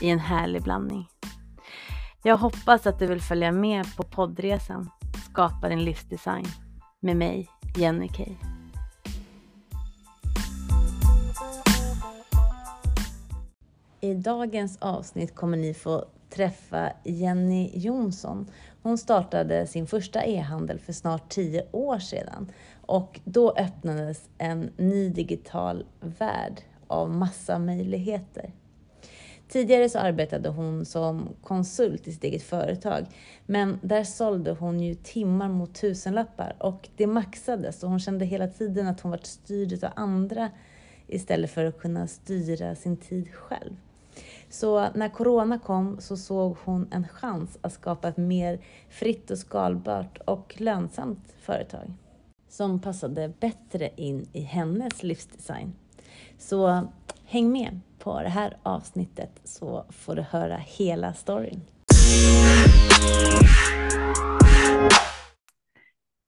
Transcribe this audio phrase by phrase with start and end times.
[0.00, 1.08] i en härlig blandning.
[2.22, 4.90] Jag hoppas att du vill följa med på poddresan
[5.30, 6.46] Skapa din livsdesign
[7.00, 8.34] med mig, Jenny Kay.
[14.00, 18.50] I dagens avsnitt kommer ni få träffa Jenny Jonsson.
[18.82, 22.52] Hon startade sin första e-handel för snart tio år sedan
[22.86, 28.52] och då öppnades en ny digital värld av massa möjligheter.
[29.50, 33.06] Tidigare så arbetade hon som konsult i sitt eget företag,
[33.46, 38.48] men där sålde hon ju timmar mot tusenlappar och det maxades och hon kände hela
[38.48, 40.50] tiden att hon var styrd av andra
[41.06, 43.76] istället för att kunna styra sin tid själv.
[44.50, 49.38] Så när corona kom så såg hon en chans att skapa ett mer fritt och
[49.38, 51.92] skalbart och lönsamt företag
[52.48, 55.72] som passade bättre in i hennes livsdesign.
[56.38, 56.88] Så
[57.24, 61.60] häng med på det här avsnittet så får du höra hela storyn.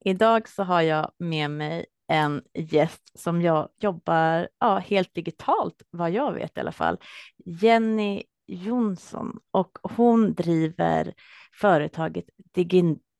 [0.04, 6.10] Idag så har jag med mig en gäst som jag jobbar ja, helt digitalt, vad
[6.10, 6.98] jag vet i alla fall.
[7.44, 11.14] Jenny Jonsson och hon driver
[11.60, 12.24] företaget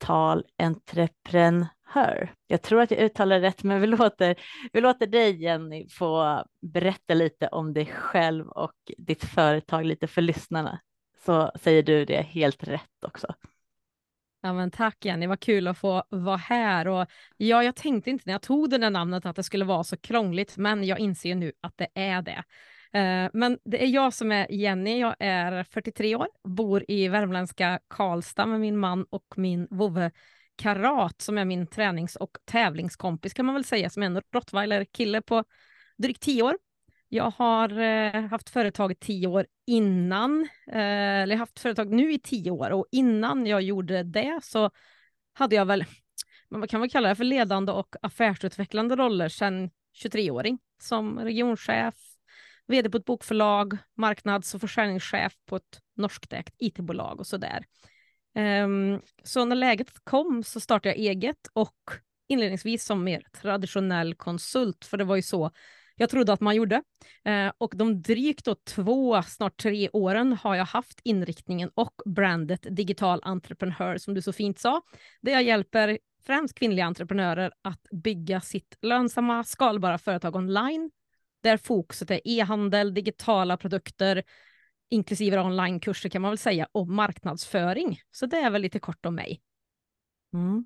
[0.03, 4.37] Digital Entreprenör Jag tror att jag uttalar rätt, men vi låter,
[4.73, 10.23] vi låter dig Jenny få berätta lite om dig själv och ditt företag lite för
[10.23, 10.81] lyssnarna.
[11.25, 13.35] Så säger du det helt rätt också.
[14.41, 16.89] Ja, men tack Jenny, vad kul att få vara här.
[16.89, 17.07] Och
[17.37, 19.97] ja, jag tänkte inte när jag tog det där namnet att det skulle vara så
[19.97, 22.45] krångligt, men jag inser nu att det är det.
[22.95, 27.81] Eh, men det är jag som är Jenny, jag är 43 år, bor i värmländska
[27.89, 30.11] Karlstad med min man och min vovve
[30.57, 35.23] Karat som är min tränings och tävlingskompis kan man väl säga, som är en rottweiler-kille
[35.23, 35.45] på
[35.99, 36.59] drygt tio år.
[37.09, 42.19] Jag har eh, haft företag i tio år innan, eh, eller haft företag nu i
[42.19, 44.71] tio år och innan jag gjorde det så
[45.33, 45.85] hade jag väl,
[46.51, 49.71] man kan väl kalla det för ledande och affärsutvecklande roller sedan
[50.05, 51.95] 23-åring som regionchef,
[52.67, 57.65] vd på ett bokförlag, marknads och försäljningschef på ett norskägt it-bolag och sådär.
[58.65, 61.77] Um, så när läget kom så startade jag eget och
[62.29, 65.51] inledningsvis som mer traditionell konsult, för det var ju så
[65.97, 66.83] jag trodde att man gjorde.
[67.25, 72.67] Eh, och de drygt då två, snart tre åren har jag haft inriktningen och brandet
[72.71, 74.83] digital entreprenör som du så fint sa,
[75.21, 80.91] där jag hjälper främst kvinnliga entreprenörer att bygga sitt lönsamma, skalbara företag online,
[81.43, 84.23] där fokuset är e-handel, digitala produkter,
[84.91, 88.01] inklusive onlinekurser kan man väl säga, och marknadsföring.
[88.11, 89.43] Så det är väl lite kort om mig.
[90.35, 90.65] Mm.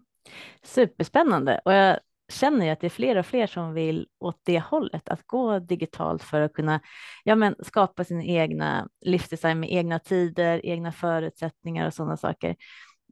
[0.62, 1.98] Superspännande och jag
[2.32, 5.58] känner ju att det är fler och fler som vill åt det hållet, att gå
[5.58, 6.80] digitalt för att kunna
[7.24, 12.56] ja, men, skapa sin egna livsdesign med egna tider, egna förutsättningar och sådana saker.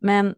[0.00, 0.34] Men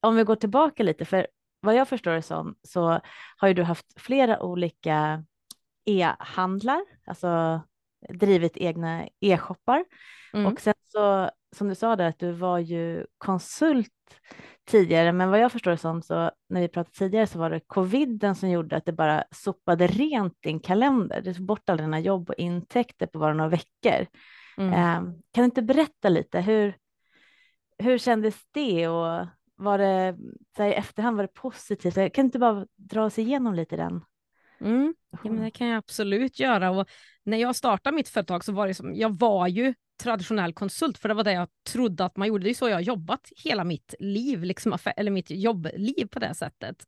[0.00, 1.26] om vi går tillbaka lite, för
[1.60, 3.00] vad jag förstår det som så
[3.36, 5.24] har ju du haft flera olika
[5.84, 7.62] e-handlar, alltså
[8.08, 9.84] drivit egna e-shoppar.
[10.34, 10.52] Mm.
[10.52, 13.88] Och sen så, som du sa där, att du var ju konsult
[14.64, 17.60] tidigare, men vad jag förstår det som så när vi pratade tidigare så var det
[17.60, 21.20] coviden som gjorde att det bara sopade rent din kalender.
[21.20, 24.06] Du tog bort alla dina jobb och intäkter på bara några veckor.
[24.58, 24.72] Mm.
[24.72, 26.76] Eh, kan du inte berätta lite hur,
[27.78, 29.26] hur kändes det och
[29.56, 30.16] var det
[30.56, 31.94] så här, i efterhand var det positivt?
[31.94, 34.04] Kan du inte bara dra oss igenom lite den?
[34.62, 34.94] Mm.
[35.10, 36.70] Ja, men det kan jag absolut göra.
[36.70, 36.88] Och
[37.24, 41.08] när jag startade mitt företag så var det som, jag var ju traditionell konsult, för
[41.08, 42.44] det var det jag trodde att man gjorde.
[42.44, 46.34] Det är så jag har jobbat hela mitt liv, liksom, eller mitt jobbliv på det
[46.34, 46.86] sättet.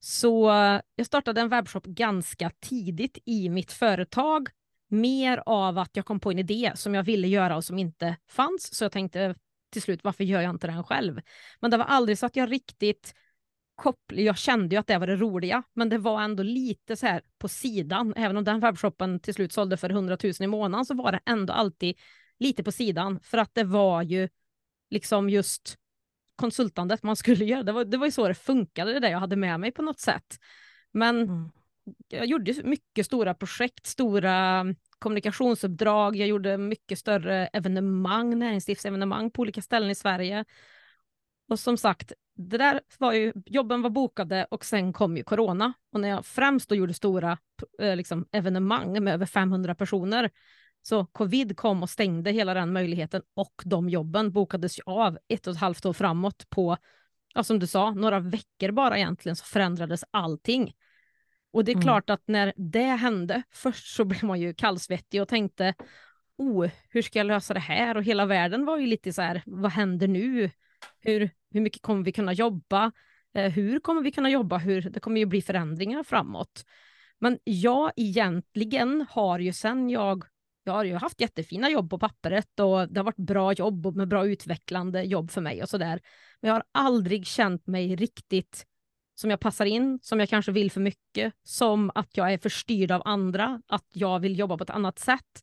[0.00, 0.50] Så
[0.94, 4.48] jag startade en webbshop ganska tidigt i mitt företag,
[4.88, 8.16] mer av att jag kom på en idé som jag ville göra och som inte
[8.28, 8.74] fanns.
[8.74, 9.34] Så jag tänkte
[9.72, 11.20] till slut, varför gör jag inte den själv?
[11.60, 13.14] Men det var aldrig så att jag riktigt
[13.78, 17.06] koppling, jag kände ju att det var det roliga, men det var ändå lite så
[17.06, 18.14] här på sidan.
[18.16, 21.20] Även om den webbshoppen till slut sålde för 100 000 i månaden så var det
[21.26, 21.98] ändå alltid
[22.38, 24.28] lite på sidan för att det var ju
[24.90, 25.76] liksom just
[26.36, 27.62] konsultandet man skulle göra.
[27.62, 29.82] Det var, det var ju så det funkade, det där jag hade med mig på
[29.82, 30.38] något sätt.
[30.92, 31.50] Men mm.
[32.08, 34.66] jag gjorde mycket stora projekt, stora
[34.98, 40.44] kommunikationsuppdrag, jag gjorde mycket större evenemang, näringslivsevenemang på olika ställen i Sverige.
[41.48, 45.72] Och som sagt, det där var ju, jobben var bokade och sen kom ju corona.
[45.92, 47.38] Och när jag främst då gjorde stora
[47.78, 50.30] eh, liksom, evenemang med över 500 personer,
[50.82, 55.46] så covid kom och stängde hela den möjligheten och de jobben bokades ju av ett
[55.46, 56.76] och ett halvt år framåt på,
[57.34, 60.74] ja, som du sa, några veckor bara egentligen så förändrades allting.
[61.52, 61.82] Och det är mm.
[61.82, 65.74] klart att när det hände, först så blev man ju kallsvettig och tänkte,
[66.36, 67.96] oh, hur ska jag lösa det här?
[67.96, 70.50] Och hela världen var ju lite så här, vad händer nu?
[71.00, 72.92] Hur, hur mycket kommer vi kunna jobba?
[73.34, 74.58] Eh, hur kommer vi kunna jobba?
[74.58, 76.64] Hur, det kommer ju bli förändringar framåt.
[77.18, 80.24] Men jag egentligen har ju sen jag,
[80.64, 83.96] jag har ju haft jättefina jobb på pappret och det har varit bra jobb och
[83.96, 86.00] med bra utvecklande jobb för mig och sådär.
[86.40, 88.66] Men jag har aldrig känt mig riktigt
[89.14, 92.90] som jag passar in, som jag kanske vill för mycket, som att jag är förstyrd
[92.90, 95.42] av andra, att jag vill jobba på ett annat sätt.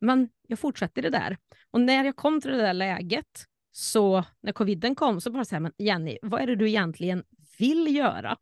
[0.00, 1.36] Men jag fortsätter det där.
[1.70, 5.54] Och när jag kom till det där läget så när coviden kom så bara så
[5.54, 7.24] här, men Jenny, vad är det du egentligen
[7.58, 8.36] vill göra?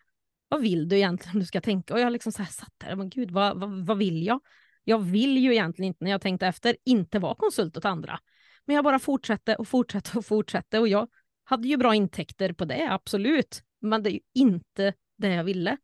[0.49, 1.95] Vad vill du egentligen du ska tänka?
[1.95, 4.41] Och jag liksom så här satt där, men gud, vad, vad, vad vill jag?
[4.85, 8.21] Jag vill ju egentligen inte, när jag tänkte efter, inte vara konsult åt andra.
[8.65, 11.09] Men jag bara fortsatte och fortsatte och fortsatte och jag
[11.45, 13.63] hade ju bra intäkter på det, absolut.
[13.81, 15.77] Men det är ju inte det jag ville.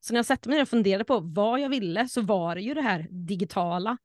[0.00, 2.60] Så när jag satte mig ner och funderade på vad jag ville så var det
[2.60, 3.98] ju det här digitala.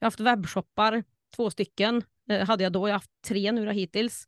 [0.00, 1.04] Jag har haft webbshoppar,
[1.36, 4.26] två stycken eh, hade jag då, jag har haft tre nu hittills.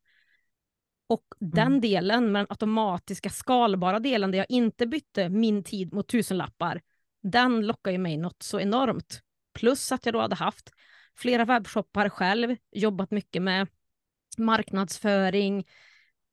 [1.06, 1.80] Och den mm.
[1.80, 6.80] delen, med den automatiska skalbara delen där jag inte bytte min tid mot tusenlappar,
[7.22, 9.20] den lockar ju mig något så enormt.
[9.54, 10.70] Plus att jag då hade haft
[11.16, 13.68] flera webbshoppar själv, jobbat mycket med
[14.38, 15.64] marknadsföring,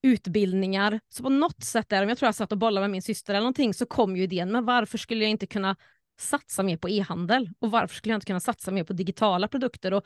[0.01, 0.99] utbildningar.
[1.09, 3.33] Så på något sätt där, om jag tror jag satt och bollade med min syster
[3.33, 5.75] eller någonting, så kom ju idén, men varför skulle jag inte kunna
[6.19, 7.49] satsa mer på e-handel?
[7.59, 9.93] Och varför skulle jag inte kunna satsa mer på digitala produkter?
[9.93, 10.03] Och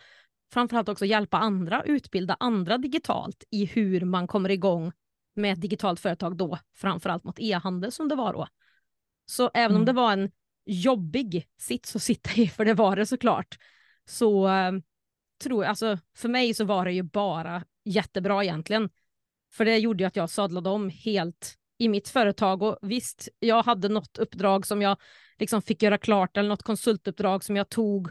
[0.53, 4.91] framförallt också hjälpa andra, utbilda andra digitalt i hur man kommer igång
[5.35, 8.47] med ett digitalt företag då, framförallt mot e-handel som det var då.
[9.25, 9.81] Så även mm.
[9.81, 10.31] om det var en
[10.65, 13.57] jobbig sits att sitta i, för det var det såklart,
[14.05, 14.71] så äh,
[15.43, 18.89] tror jag, alltså för mig så var det ju bara jättebra egentligen.
[19.53, 23.63] För det gjorde ju att jag sadlade om helt i mitt företag och visst, jag
[23.63, 24.97] hade något uppdrag som jag
[25.39, 28.09] liksom fick göra klart eller något konsultuppdrag som jag tog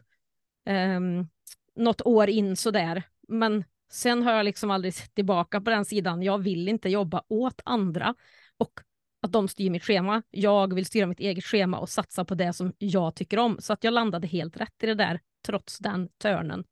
[0.68, 1.28] um,
[1.76, 3.02] något år in sådär.
[3.28, 6.22] Men sen har jag liksom aldrig sett tillbaka på den sidan.
[6.22, 8.14] Jag vill inte jobba åt andra
[8.56, 8.80] och
[9.22, 10.22] att de styr mitt schema.
[10.30, 13.56] Jag vill styra mitt eget schema och satsa på det som jag tycker om.
[13.60, 16.64] Så att jag landade helt rätt i det där trots den törnen.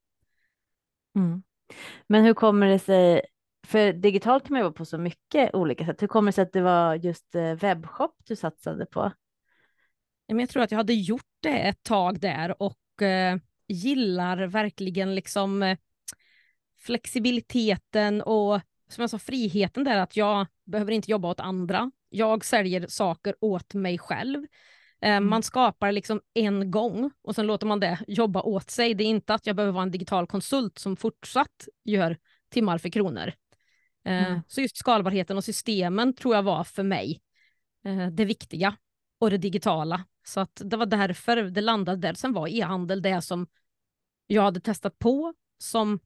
[1.17, 1.43] Mm.
[2.07, 3.23] Men hur kommer det sig,
[3.67, 6.03] för digitalt kan man jobba på så mycket olika sätt.
[6.03, 9.13] Hur kommer det sig att det var just eh, webbshop du satsade på?
[10.27, 13.37] Jag tror att jag hade gjort det ett tag där och eh,
[13.71, 15.79] gillar verkligen liksom eh,
[16.79, 21.91] flexibiliteten och som jag sa friheten där att jag behöver inte jobba åt andra.
[22.09, 24.47] Jag säljer saker åt mig själv.
[25.03, 25.31] Eh, mm.
[25.31, 28.95] Man skapar liksom en gång och sen låter man det jobba åt sig.
[28.95, 32.17] Det är inte att jag behöver vara en digital konsult som fortsatt gör
[32.51, 33.33] timmar för kronor.
[34.05, 34.41] Eh, mm.
[34.47, 37.21] Så just skalbarheten och systemen tror jag var för mig
[38.13, 38.77] det viktiga
[39.19, 40.05] och det digitala.
[40.25, 42.15] Så att det var därför det landade där.
[42.15, 43.47] Sen var e-handel det som
[44.35, 46.01] jag hade testat på som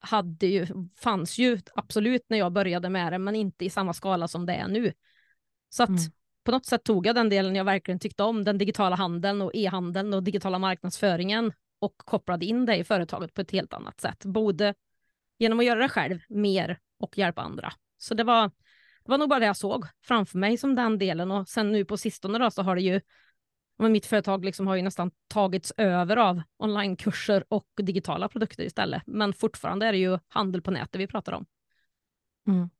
[0.00, 4.28] hade ju, fanns ju absolut när jag började med det, men inte i samma skala
[4.28, 4.92] som det är nu.
[5.68, 6.00] Så att mm.
[6.44, 9.50] på något sätt tog jag den delen jag verkligen tyckte om, den digitala handeln och
[9.54, 14.24] e-handeln och digitala marknadsföringen och kopplade in det i företaget på ett helt annat sätt.
[14.24, 14.74] Både
[15.38, 17.72] genom att göra det själv mer och hjälpa andra.
[17.98, 18.48] Så det var,
[19.04, 21.84] det var nog bara det jag såg framför mig som den delen och sen nu
[21.84, 23.00] på sistone då så har det ju
[23.80, 29.02] men mitt företag liksom har ju nästan tagits över av onlinekurser och digitala produkter istället.
[29.06, 31.46] Men fortfarande är det ju handel på nätet vi pratar om.
[32.48, 32.70] Mm.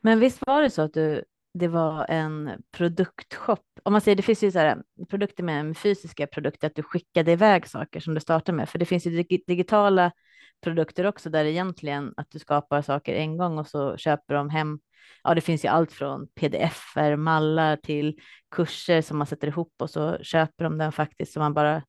[0.00, 3.66] Men visst var det så att du, det var en produktshop?
[3.82, 6.82] Om man säger, det finns ju så här, eh, produkter med fysiska produkter, att du
[6.82, 10.12] skickade iväg saker som du startar med, för det finns ju digitala
[10.60, 14.78] produkter också där egentligen att du skapar saker en gång och så köper de hem
[15.24, 19.90] ja, det finns ju allt från pdf mallar till kurser som man sätter ihop och
[19.90, 21.82] så köper de den faktiskt så man bara,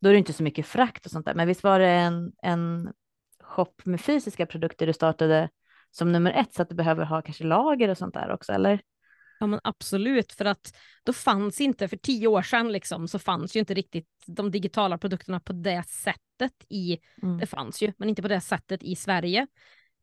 [0.00, 1.34] då är det inte så mycket frakt och sånt där.
[1.34, 2.92] Men visst var det en, en
[3.42, 5.48] shop med fysiska produkter du startade
[5.90, 8.80] som nummer ett så att du behöver ha kanske lager och sånt där också, eller?
[9.40, 13.56] Ja men absolut, för att då fanns inte, för tio år sedan liksom, så fanns
[13.56, 17.38] ju inte riktigt de digitala produkterna på det sättet i, mm.
[17.38, 19.46] det fanns ju, men inte på det sättet i Sverige.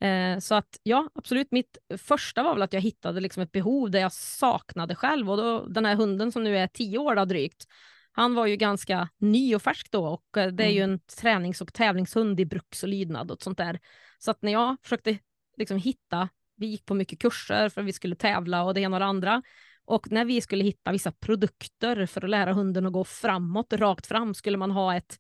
[0.02, 1.52] Eh, så att ja, absolut.
[1.52, 5.38] Mitt första var väl att jag hittade liksom ett behov där jag saknade själv och
[5.38, 7.66] då, den här hunden som nu är tio år då, drygt,
[8.12, 10.94] Han var ju ganska ny och färsk då och eh, det är ju mm.
[10.94, 13.80] en tränings och tävlingshund i bruks och lydnad och sånt där.
[14.20, 15.18] Så att när jag försökte
[15.58, 18.96] liksom hitta, vi gick på mycket kurser för att vi skulle tävla och det ena
[18.96, 19.42] och det andra.
[19.86, 24.08] Och när vi skulle hitta vissa produkter för att lära hunden att gå framåt, rakt
[24.08, 25.20] fram, skulle man ha ett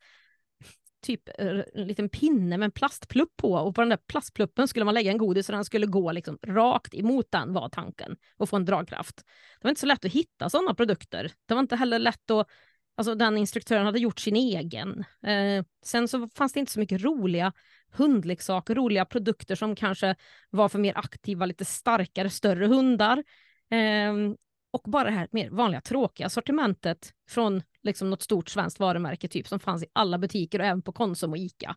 [1.05, 4.85] typ eh, en liten pinne med en plastplupp på och på den där plastpluppen skulle
[4.85, 8.50] man lägga en godis och den skulle gå liksom rakt emot den var tanken och
[8.50, 9.15] få en dragkraft.
[9.17, 11.31] Det var inte så lätt att hitta sådana produkter.
[11.45, 12.47] Det var inte heller lätt att
[12.97, 15.05] Alltså den instruktören hade gjort sin egen.
[15.24, 17.53] Eh, sen så fanns det inte så mycket roliga
[17.91, 20.15] hundleksaker, roliga produkter som kanske
[20.50, 23.24] var för mer aktiva, lite starkare, större hundar.
[23.71, 24.13] Eh,
[24.75, 29.48] och bara det här mer vanliga tråkiga sortimentet från liksom något stort svenskt varumärke typ
[29.48, 31.75] som fanns i alla butiker och även på Konsum och Ica.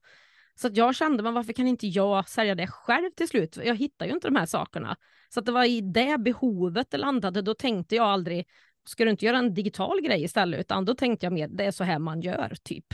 [0.54, 3.58] Så att jag kände, men varför kan inte jag sälja det själv till slut?
[3.64, 4.96] Jag hittar ju inte de här sakerna.
[5.28, 7.42] Så att det var i det behovet det landade.
[7.42, 8.46] Då tänkte jag aldrig,
[8.88, 10.60] ska du inte göra en digital grej istället?
[10.60, 12.86] Utan då tänkte jag mer, det är så här man gör, typ.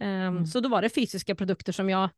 [0.00, 0.46] Um, mm.
[0.46, 2.08] Så då var det fysiska produkter som jag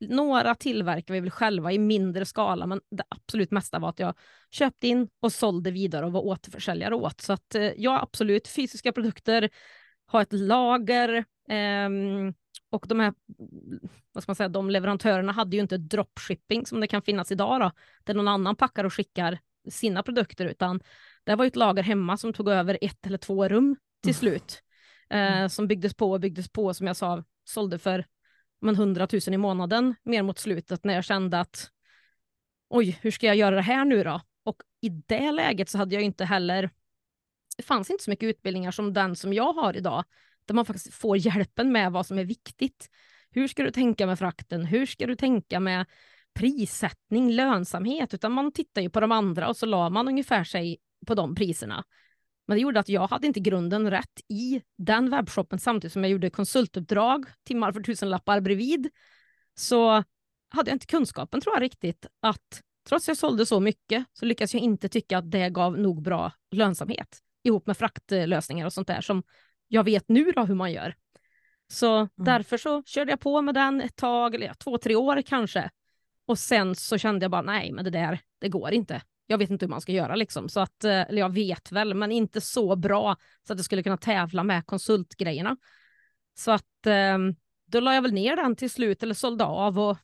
[0.00, 4.14] några tillverkar vi väl själva i mindre skala, men det absolut mesta var att jag
[4.50, 7.20] köpte in och sålde vidare och var återförsäljare åt.
[7.20, 9.50] Så att eh, ja, absolut fysiska produkter,
[10.12, 11.90] ha ett lager eh,
[12.70, 13.14] och de här,
[14.12, 17.60] vad ska man säga, de leverantörerna hade ju inte dropshipping som det kan finnas idag
[17.60, 17.70] då,
[18.04, 19.38] där någon annan packar och skickar
[19.70, 20.80] sina produkter, utan
[21.24, 24.18] det var ett lager hemma som tog över ett eller två rum till mm.
[24.18, 24.62] slut.
[25.10, 28.04] Eh, som byggdes på och byggdes på, som jag sa, sålde för
[28.66, 31.70] men 100 000 i månaden mer mot slutet när jag kände att
[32.68, 34.20] oj, hur ska jag göra det här nu då?
[34.44, 36.70] Och i det läget så hade jag inte heller,
[37.56, 40.04] det fanns inte så mycket utbildningar som den som jag har idag,
[40.44, 42.90] där man faktiskt får hjälpen med vad som är viktigt.
[43.30, 44.64] Hur ska du tänka med frakten?
[44.64, 45.86] Hur ska du tänka med
[46.34, 48.14] prissättning, lönsamhet?
[48.14, 51.34] Utan man tittar ju på de andra och så la man ungefär sig på de
[51.34, 51.84] priserna.
[52.46, 56.10] Men det gjorde att jag hade inte grunden rätt i den webbshoppen samtidigt som jag
[56.10, 58.88] gjorde konsultuppdrag, timmar för tusenlappar bredvid.
[59.54, 60.04] Så
[60.48, 64.24] hade jag inte kunskapen tror jag riktigt att trots att jag sålde så mycket så
[64.24, 68.88] lyckades jag inte tycka att det gav nog bra lönsamhet ihop med fraktlösningar och sånt
[68.88, 69.22] där som
[69.68, 70.94] jag vet nu då hur man gör.
[71.68, 72.08] Så mm.
[72.16, 75.70] därför så körde jag på med den ett tag, eller två, tre år kanske.
[76.26, 79.50] Och sen så kände jag bara nej, men det där, det går inte jag vet
[79.50, 80.48] inte hur man ska göra liksom.
[80.48, 83.16] Så att, eh, eller jag vet väl, men inte så bra
[83.46, 85.56] så att jag skulle kunna tävla med konsultgrejerna.
[86.38, 87.34] Så att ehm,
[87.66, 89.96] då la jag väl ner den till slut eller sålde av och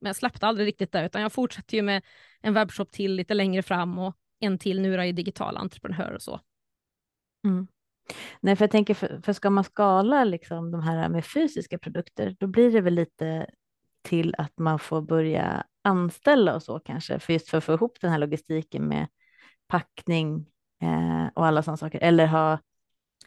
[0.00, 2.02] men jag släppte aldrig riktigt det utan jag fortsatte ju med
[2.40, 6.40] en webbshop till lite längre fram och en till nu i digital entreprenör och så.
[7.44, 7.66] Mm.
[8.40, 12.36] Nej, för jag tänker, för, för ska man skala liksom de här med fysiska produkter,
[12.40, 13.46] då blir det väl lite
[14.02, 17.98] till att man får börja anställa och så kanske, för just för att få ihop
[18.00, 19.06] den här logistiken med
[19.68, 20.46] packning
[20.82, 22.58] eh, och alla sådana saker, eller ha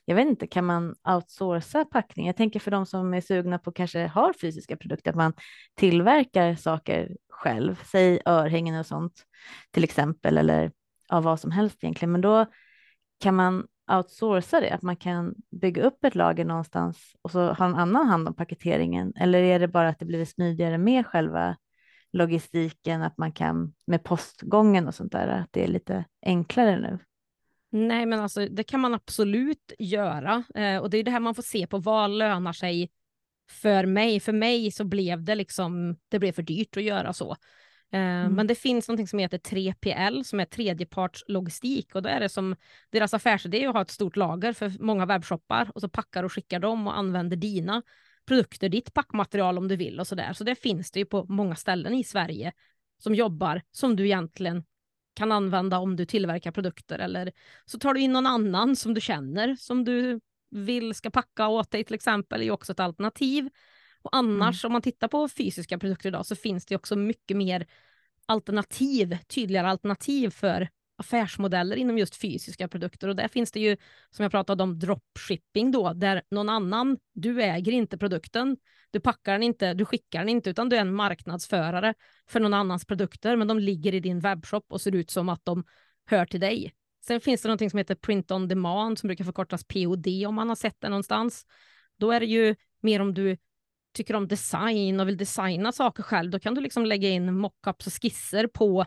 [0.06, 2.28] jag vet inte, kan man outsourca packning?
[2.28, 5.34] Jag tänker för de som är sugna på kanske har fysiska produkter, att man
[5.76, 9.24] tillverkar saker själv, säg örhängen och sånt
[9.72, 10.72] till exempel, eller
[11.10, 12.12] av vad som helst egentligen.
[12.12, 12.46] Men då
[13.20, 17.66] kan man outsourca det, att man kan bygga upp ett lager någonstans och så ha
[17.66, 19.14] en annan hand om paketeringen?
[19.16, 21.56] Eller är det bara att det blir smidigare med själva
[22.14, 27.00] logistiken, att man kan med postgången och sånt där, att det är lite enklare nu?
[27.72, 31.36] Nej, men alltså det kan man absolut göra eh, och det är det här man
[31.36, 32.92] får se på vad lönar sig
[33.52, 34.20] för mig.
[34.20, 37.32] För mig så blev det liksom, det blev för dyrt att göra så.
[37.92, 38.34] Eh, mm.
[38.34, 42.56] Men det finns något som heter 3PL som är tredjepartslogistik och då är det som
[42.90, 46.60] deras affärsidé att ha ett stort lager för många webbshoppar och så packar och skickar
[46.60, 47.82] dem och använder dina
[48.30, 50.34] produkter, ditt packmaterial om du vill och så där.
[50.34, 52.54] Så det finns det ju på många ställen i Sverige
[52.98, 54.64] som jobbar som du egentligen
[55.16, 57.32] kan använda om du tillverkar produkter eller
[57.66, 60.20] så tar du in någon annan som du känner som du
[60.52, 63.50] vill ska packa åt dig till exempel är ju också ett alternativ.
[64.02, 64.70] Och annars mm.
[64.70, 67.68] om man tittar på fysiska produkter idag så finns det också mycket mer
[68.26, 73.78] alternativ, tydligare alternativ för affärsmodeller inom just fysiska produkter och där finns det ju
[74.10, 78.58] som jag pratade om dropshipping då där någon annan, du äger inte produkten,
[78.92, 81.94] du packar den inte, du skickar den inte utan du är en marknadsförare
[82.28, 85.46] för någon annans produkter men de ligger i din webbshop och ser ut som att
[85.46, 85.64] de
[86.06, 86.74] hör till dig.
[87.06, 90.50] Sen finns det någonting som heter print on demand som brukar förkortas POD om man
[90.50, 91.46] har sett det någonstans.
[91.98, 93.38] Då är det ju mer om du
[93.94, 97.88] tycker om design och vill designa saker själv, då kan du liksom lägga in mockups
[97.88, 98.86] och skisser på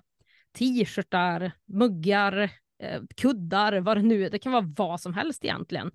[0.58, 2.50] t-shirtar, muggar,
[2.82, 4.30] eh, kuddar, vad det nu är.
[4.30, 5.90] Det kan vara vad som helst egentligen.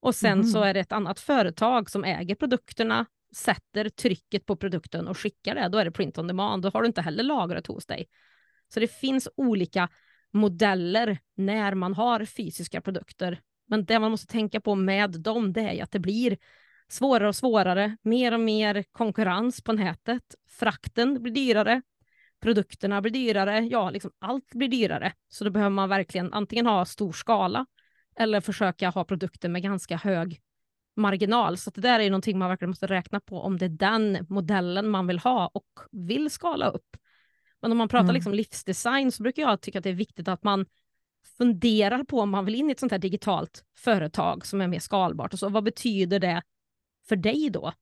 [0.00, 0.46] Och sen mm.
[0.46, 5.54] så är det ett annat företag som äger produkterna, sätter trycket på produkten och skickar
[5.54, 5.68] det.
[5.68, 6.62] Då är det print on demand.
[6.62, 8.06] Då har du inte heller lagret hos dig.
[8.74, 9.88] Så det finns olika
[10.32, 13.40] modeller när man har fysiska produkter.
[13.68, 16.38] Men det man måste tänka på med dem, det är att det blir
[16.88, 20.22] svårare och svårare, mer och mer konkurrens på nätet.
[20.48, 21.82] Frakten blir dyrare,
[22.44, 25.12] produkterna blir dyrare, ja, liksom allt blir dyrare.
[25.28, 27.66] Så då behöver man verkligen antingen ha stor skala
[28.16, 30.40] eller försöka ha produkter med ganska hög
[30.96, 31.58] marginal.
[31.58, 34.88] Så det där är någonting man verkligen måste räkna på om det är den modellen
[34.88, 36.96] man vill ha och vill skala upp.
[37.62, 38.14] Men om man pratar mm.
[38.14, 40.66] liksom livsdesign så brukar jag tycka att det är viktigt att man
[41.38, 44.78] funderar på om man vill in i ett sånt här digitalt företag som är mer
[44.78, 45.32] skalbart.
[45.32, 46.42] Och så, vad betyder det
[47.08, 47.72] för dig då?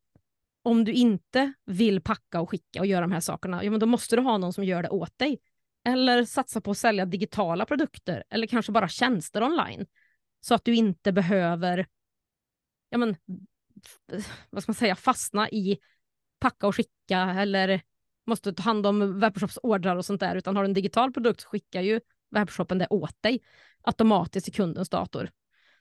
[0.62, 3.86] Om du inte vill packa och skicka och göra de här sakerna, ja, men då
[3.86, 5.38] måste du ha någon som gör det åt dig.
[5.84, 9.86] Eller satsa på att sälja digitala produkter eller kanske bara tjänster online.
[10.40, 11.86] Så att du inte behöver
[12.92, 13.16] ja, men,
[14.50, 15.78] vad ska man säga, fastna i
[16.40, 17.82] packa och skicka eller
[18.26, 21.40] måste ta hand om webbshops ordrar och sånt där, utan har du en digital produkt
[21.40, 22.00] så skickar ju
[22.30, 23.40] webbshoppen det åt dig
[23.82, 25.30] automatiskt till kundens dator.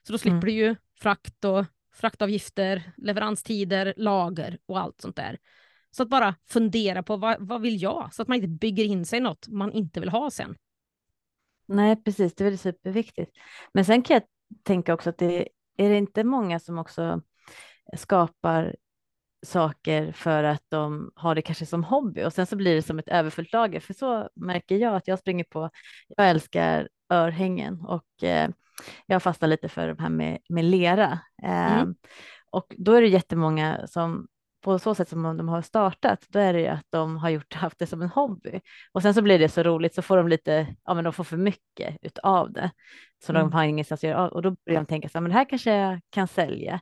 [0.06, 0.46] Så då slipper mm.
[0.46, 5.38] du ju frakt och fraktavgifter, leveranstider, lager och allt sånt där.
[5.90, 8.14] Så att bara fundera på vad, vad vill jag?
[8.14, 10.56] Så att man inte bygger in sig något man inte vill ha sen.
[11.66, 13.36] Nej, precis, det är väl superviktigt.
[13.74, 14.22] Men sen kan jag
[14.62, 17.22] tänka också att det är det inte många som också
[17.96, 18.76] skapar
[19.46, 22.98] saker för att de har det kanske som hobby och sen så blir det som
[22.98, 23.80] ett överfullt lager.
[23.80, 25.70] För så märker jag att jag springer på.
[26.08, 28.50] Jag älskar örhängen och eh,
[29.06, 31.18] jag fastnar lite för de här med, med lera.
[31.42, 31.94] Eh, mm.
[32.50, 34.26] Och då är det jättemånga som
[34.62, 37.54] på så sätt som de har startat, då är det ju att de har gjort,
[37.54, 38.60] haft det som en hobby.
[38.92, 41.24] Och sen så blir det så roligt så får de lite, ja men de får
[41.24, 42.70] för mycket utav det.
[43.24, 43.42] Så mm.
[43.42, 45.48] de har ingenstans att göra och då börjar de tänka så här, men det här
[45.48, 46.80] kanske jag kan sälja.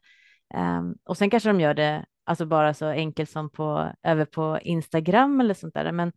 [0.55, 4.59] Um, och sen kanske de gör det alltså bara så enkelt som på, över på
[4.63, 5.93] Instagram eller sånt där.
[5.93, 6.13] Men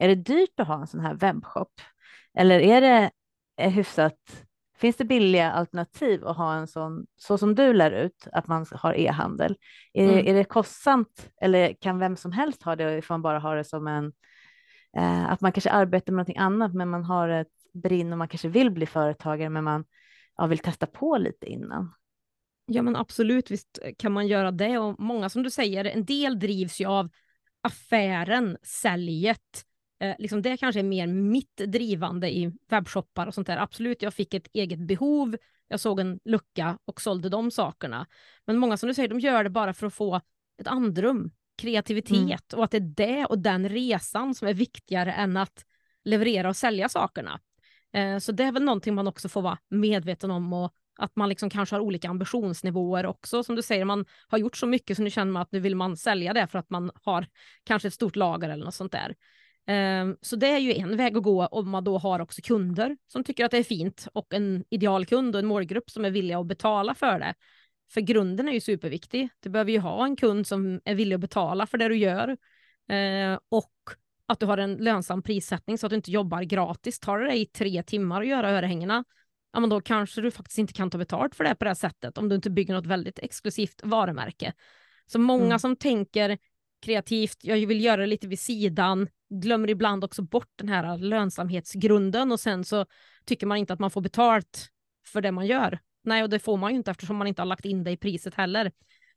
[0.00, 1.80] är det dyrt att ha en sån här webbshop?
[2.38, 3.10] Eller är det
[3.68, 4.45] hyfsat
[4.76, 8.66] Finns det billiga alternativ att ha en sån, så som du lär ut, att man
[8.72, 9.56] har e-handel?
[9.92, 10.14] Är, mm.
[10.14, 13.56] det, är det kostsamt eller kan vem som helst ha det ifall man bara har
[13.56, 14.12] det som en,
[14.96, 18.28] eh, att man kanske arbetar med någonting annat, men man har ett brinn och man
[18.28, 19.84] kanske vill bli företagare, men man
[20.36, 21.94] ja, vill testa på lite innan?
[22.66, 26.38] Ja, men absolut, visst kan man göra det och många som du säger, en del
[26.38, 27.08] drivs ju av
[27.60, 29.64] affären, säljet,
[30.00, 33.56] Eh, liksom det kanske är mer mitt drivande i webbshoppar och sånt där.
[33.56, 35.36] Absolut, jag fick ett eget behov,
[35.68, 38.06] jag såg en lucka och sålde de sakerna.
[38.46, 40.20] Men många som du säger, de gör det bara för att få
[40.60, 42.58] ett andrum, kreativitet mm.
[42.58, 45.64] och att det är det och den resan som är viktigare än att
[46.04, 47.40] leverera och sälja sakerna.
[47.92, 51.28] Eh, så det är väl någonting man också får vara medveten om och att man
[51.28, 53.42] liksom kanske har olika ambitionsnivåer också.
[53.42, 55.76] Som du säger, man har gjort så mycket så nu känner man att nu vill
[55.76, 57.26] man sälja det för att man har
[57.64, 59.14] kanske ett stort lager eller något sånt där.
[59.66, 62.96] Ehm, så det är ju en väg att gå om man då har också kunder
[63.06, 66.38] som tycker att det är fint och en idealkund och en målgrupp som är villiga
[66.38, 67.34] att betala för det.
[67.92, 69.28] För grunden är ju superviktig.
[69.40, 72.36] Du behöver ju ha en kund som är villig att betala för det du gör
[72.88, 73.72] ehm, och
[74.26, 77.00] att du har en lönsam prissättning så att du inte jobbar gratis.
[77.00, 79.04] Tar det dig tre timmar att göra örhängena,
[79.52, 81.74] ja, men då kanske du faktiskt inte kan ta betalt för det på det här
[81.74, 84.52] sättet om du inte bygger något väldigt exklusivt varumärke.
[85.06, 85.58] Så många mm.
[85.58, 86.38] som tänker
[86.86, 92.32] kreativt, jag vill göra det lite vid sidan, glömmer ibland också bort den här lönsamhetsgrunden
[92.32, 92.86] och sen så
[93.24, 94.68] tycker man inte att man får betalt
[95.06, 95.78] för det man gör.
[96.04, 97.96] Nej, och det får man ju inte eftersom man inte har lagt in det i
[97.96, 98.72] priset heller.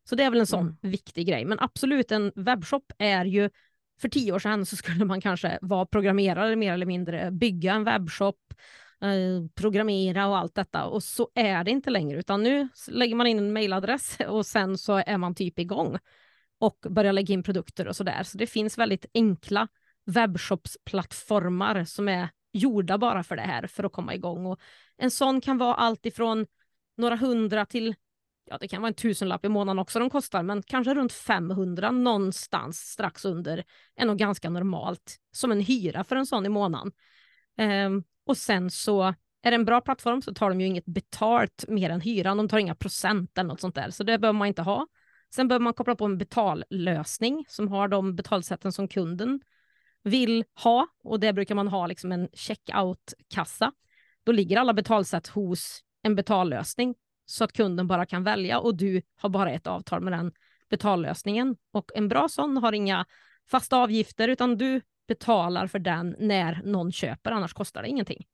[0.09, 0.77] Så det är väl en sån mm.
[0.81, 1.45] viktig grej.
[1.45, 3.49] Men absolut, en webbshop är ju
[4.01, 7.83] för tio år sedan så skulle man kanske vara programmerare mer eller mindre, bygga en
[7.83, 8.53] webbshop,
[9.01, 10.85] eh, programmera och allt detta.
[10.85, 14.77] Och så är det inte längre, utan nu lägger man in en mailadress och sen
[14.77, 15.97] så är man typ igång
[16.59, 18.23] och börja lägga in produkter och så där.
[18.23, 19.67] Så det finns väldigt enkla
[20.05, 24.45] webbshopsplattformar som är gjorda bara för det här, för att komma igång.
[24.45, 24.59] Och
[24.97, 26.45] en sån kan vara allt ifrån
[26.97, 27.95] några hundra till,
[28.45, 31.91] ja det kan vara en tusenlapp i månaden också de kostar, men kanske runt 500
[31.91, 33.63] någonstans strax under
[33.95, 36.91] är nog ganska normalt som en hyra för en sån i månaden.
[37.57, 39.03] Um, och sen så
[39.41, 42.49] är det en bra plattform så tar de ju inget betalt mer än hyran, de
[42.49, 44.87] tar inga procent eller något sånt där, så det behöver man inte ha.
[45.35, 49.41] Sen behöver man koppla på en betallösning som har de betalsätten som kunden
[50.03, 53.71] vill ha och det brukar man ha liksom en checkout-kassa.
[54.23, 59.01] Då ligger alla betalsätt hos en betallösning så att kunden bara kan välja och du
[59.15, 60.31] har bara ett avtal med den
[60.69, 61.55] betallösningen.
[61.71, 63.05] Och en bra sån har inga
[63.51, 68.25] fasta avgifter utan du betalar för den när någon köper, annars kostar det ingenting.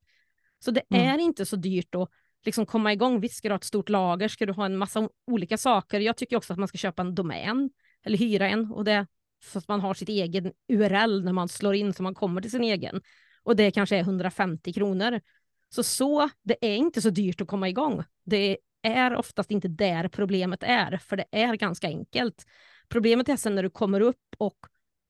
[0.60, 1.10] Så det mm.
[1.10, 2.10] är inte så dyrt att
[2.46, 3.20] liksom komma igång.
[3.20, 6.00] Visst ska du ha ett stort lager, ska du ha en massa olika saker.
[6.00, 7.70] Jag tycker också att man ska köpa en domän
[8.06, 9.08] eller hyra en och det
[9.44, 12.52] så att man har sitt egen URL när man slår in så man kommer till
[12.52, 13.02] sin egen.
[13.44, 15.22] Och det kanske är 150 kronor.
[15.70, 18.04] Så så, det är inte så dyrt att komma igång.
[18.26, 22.46] Det är oftast inte där problemet är, för det är ganska enkelt.
[22.90, 24.58] Problemet är sen när du kommer upp och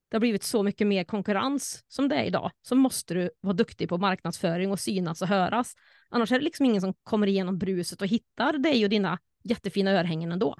[0.08, 3.54] det har blivit så mycket mer konkurrens som det är idag, så måste du vara
[3.54, 5.74] duktig på marknadsföring och synas och höras.
[6.08, 9.90] Annars är det liksom ingen som kommer igenom bruset och hittar dig och dina jättefina
[9.90, 10.56] örhängen ändå.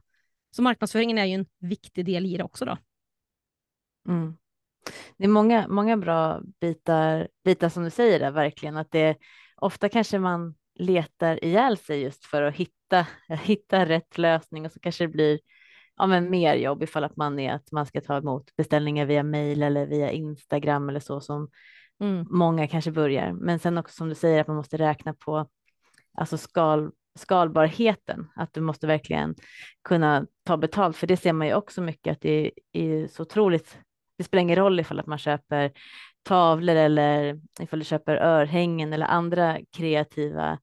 [0.50, 2.78] Så marknadsföringen är ju en viktig del i det också då.
[4.08, 4.36] Mm.
[5.16, 8.76] Det är många, många bra bitar, bitar som du säger där, verkligen.
[8.76, 9.16] Att det
[9.56, 14.80] ofta kanske man letar ihjäl sig just för att hitta, hitta rätt lösning och så
[14.80, 15.38] kanske det blir
[15.96, 19.22] ja, men mer jobb ifall att man är att man ska ta emot beställningar via
[19.22, 21.48] mail eller via Instagram eller så som
[22.00, 22.26] mm.
[22.30, 23.32] många kanske börjar.
[23.32, 25.48] Men sen också som du säger att man måste räkna på
[26.16, 29.34] alltså skal, skalbarheten, att du måste verkligen
[29.84, 33.78] kunna ta betalt, för det ser man ju också mycket att det är så otroligt.
[34.18, 35.72] Det spelar ingen roll ifall att man köper
[36.22, 40.58] tavlor eller ifall du köper örhängen eller andra kreativa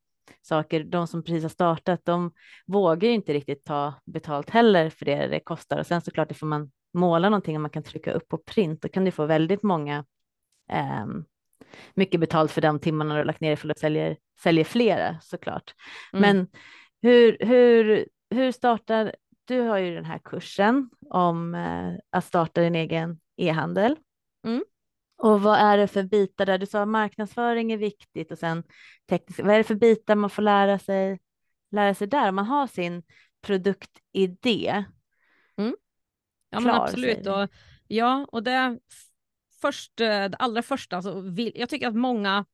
[0.46, 0.84] saker.
[0.84, 2.32] De som precis har startat, de
[2.66, 5.80] vågar ju inte riktigt ta betalt heller för det det kostar.
[5.80, 8.82] Och sen såklart, det får man måla någonting och man kan trycka upp på print,
[8.82, 10.06] då kan du få väldigt många
[10.72, 11.06] eh,
[11.94, 15.74] mycket betalt för de timmarna du har lagt ner för att sälja säljer flera såklart.
[16.14, 16.22] Mm.
[16.22, 16.48] Men
[17.02, 22.76] hur, hur, hur startar, du har ju den här kursen om eh, att starta din
[22.76, 23.96] egen e-handel.
[24.46, 24.64] Mm.
[25.24, 26.58] Och vad är det för bitar där?
[26.58, 28.64] Du sa marknadsföring är viktigt och sen
[29.10, 29.40] teknisk.
[29.40, 31.20] Vad är det för bitar man får lära sig,
[31.72, 32.32] lära sig där?
[32.32, 33.04] Man har sin
[33.42, 34.86] produktidé.
[35.58, 35.76] Mm.
[36.50, 37.28] Ja, men absolut.
[37.28, 37.50] Och,
[37.88, 38.80] ja, och det
[39.62, 42.46] först, eh, det allra första, så vill, jag tycker att många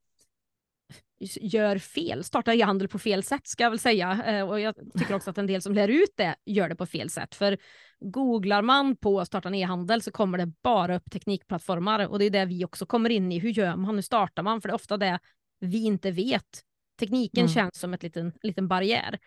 [1.41, 4.23] gör fel, startar e-handel på fel sätt ska jag väl säga.
[4.25, 6.85] Eh, och jag tycker också att en del som lär ut det gör det på
[6.85, 7.35] fel sätt.
[7.35, 7.57] För
[7.99, 12.45] googlar man på starta e-handel så kommer det bara upp teknikplattformar och det är det
[12.45, 13.39] vi också kommer in i.
[13.39, 13.95] Hur gör man?
[13.95, 14.61] Hur startar man?
[14.61, 15.19] För det är ofta det
[15.59, 16.63] vi inte vet.
[16.99, 17.53] Tekniken mm.
[17.53, 19.19] känns som en liten, liten barriär.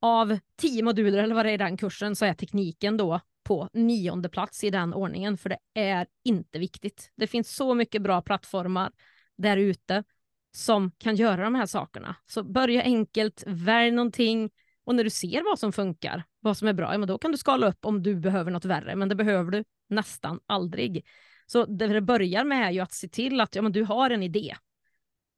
[0.00, 3.68] Av tio moduler eller vad det är i den kursen så är tekniken då på
[3.72, 7.12] nionde plats i den ordningen, för det är inte viktigt.
[7.16, 8.92] Det finns så mycket bra plattformar
[9.36, 10.04] där ute
[10.52, 12.16] som kan göra de här sakerna.
[12.26, 14.50] Så börja enkelt, välj någonting
[14.84, 17.32] och när du ser vad som funkar, vad som är bra, ja, men då kan
[17.32, 21.06] du skala upp om du behöver något värre, men det behöver du nästan aldrig.
[21.46, 24.10] Så det det börjar med är ju att se till att ja, men du har
[24.10, 24.56] en idé.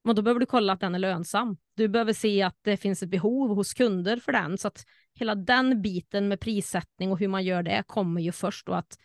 [0.05, 1.57] Men då behöver du kolla att den är lönsam.
[1.75, 5.35] Du behöver se att det finns ett behov hos kunder för den, så att hela
[5.35, 8.99] den biten med prissättning och hur man gör det kommer ju först då att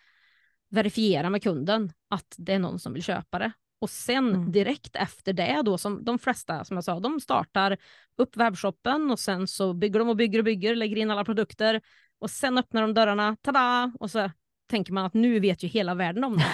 [0.70, 3.52] verifiera med kunden att det är någon som vill köpa det.
[3.80, 4.52] Och sen mm.
[4.52, 7.78] direkt efter det då, som de flesta som jag sa, de startar
[8.18, 11.82] upp webbshoppen och sen så bygger de och bygger och bygger, lägger in alla produkter
[12.20, 13.92] och sen öppnar de dörrarna, tada!
[14.00, 14.32] Och så
[14.68, 16.46] tänker man att nu vet ju hela världen om det.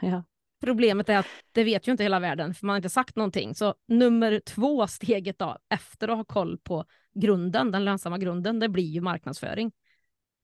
[0.06, 0.24] ja.
[0.60, 3.54] Problemet är att det vet ju inte hela världen, för man har inte sagt någonting.
[3.54, 8.68] Så nummer två steget då, efter att ha koll på grunden, den lönsamma grunden, det
[8.68, 9.72] blir ju marknadsföring.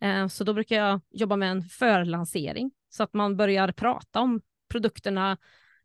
[0.01, 4.41] Eh, så då brukar jag jobba med en förlansering, så att man börjar prata om
[4.69, 5.39] produkterna,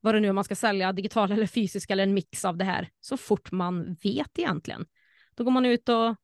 [0.03, 2.65] vad det nu är man ska sälja, digital eller fysisk eller en mix av det
[2.65, 4.85] här, så fort man vet egentligen.
[5.35, 6.15] Då går man ut och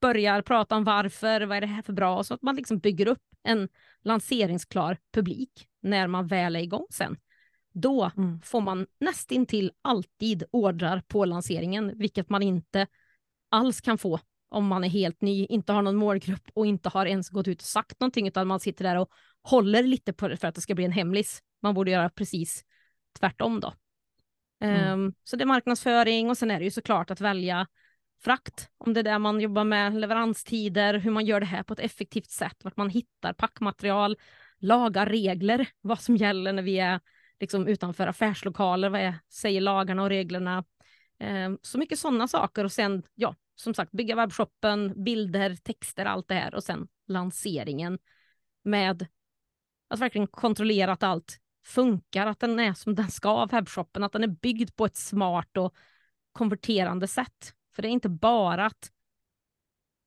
[0.00, 3.06] börjar prata om varför, vad är det här för bra, så att man liksom bygger
[3.06, 3.68] upp en
[4.02, 7.16] lanseringsklar publik när man väl är igång sen.
[7.72, 8.40] Då mm.
[8.40, 12.86] får man nästintill alltid ordrar på lanseringen, vilket man inte
[13.50, 17.06] alls kan få om man är helt ny, inte har någon målgrupp och inte har
[17.06, 19.10] ens gått ut och sagt någonting, utan man sitter där och
[19.42, 21.42] håller lite på det för att det ska bli en hemlis.
[21.62, 22.64] Man borde göra precis
[23.20, 23.74] tvärtom då.
[24.60, 24.92] Mm.
[24.92, 27.66] Um, så det är marknadsföring och sen är det ju såklart att välja
[28.22, 31.72] frakt, om det är där man jobbar med leveranstider, hur man gör det här på
[31.72, 34.16] ett effektivt sätt, vart man hittar packmaterial,
[34.58, 37.00] lagar regler, vad som gäller när vi är
[37.40, 40.64] liksom utanför affärslokaler, vad är, säger lagarna och reglerna.
[41.20, 46.28] Um, så mycket sådana saker och sen, ja, som sagt, bygga webbshoppen, bilder, texter, allt
[46.28, 47.98] det här och sen lanseringen
[48.64, 49.06] med
[49.88, 54.22] att verkligen kontrollera att allt funkar, att den är som den ska, webbshoppen, att den
[54.22, 55.74] är byggd på ett smart och
[56.32, 57.54] konverterande sätt.
[57.74, 58.90] För det är inte bara att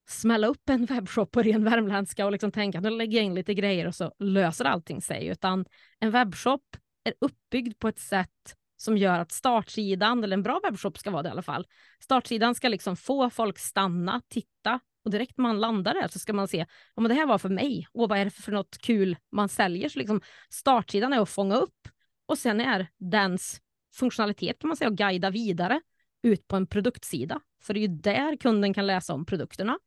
[0.07, 3.35] smälla upp en webbshop på ren värmländska och liksom tänka att nu lägger jag in
[3.35, 5.65] lite grejer och så löser allting sig, utan
[5.99, 10.97] en webbshop är uppbyggd på ett sätt som gör att startsidan, eller en bra webbshop
[10.97, 11.67] ska vara det i alla fall,
[11.99, 16.47] startsidan ska liksom få folk stanna, titta och direkt man landar där så ska man
[16.47, 19.49] se, om det här var för mig och vad är det för något kul man
[19.49, 19.89] säljer.
[19.89, 21.87] Så liksom startsidan är att fånga upp
[22.25, 23.61] och sen är dens
[23.95, 25.81] funktionalitet kan man säga att guida vidare
[26.23, 27.39] ut på en produktsida.
[27.61, 29.79] För det är ju där kunden kan läsa om produkterna.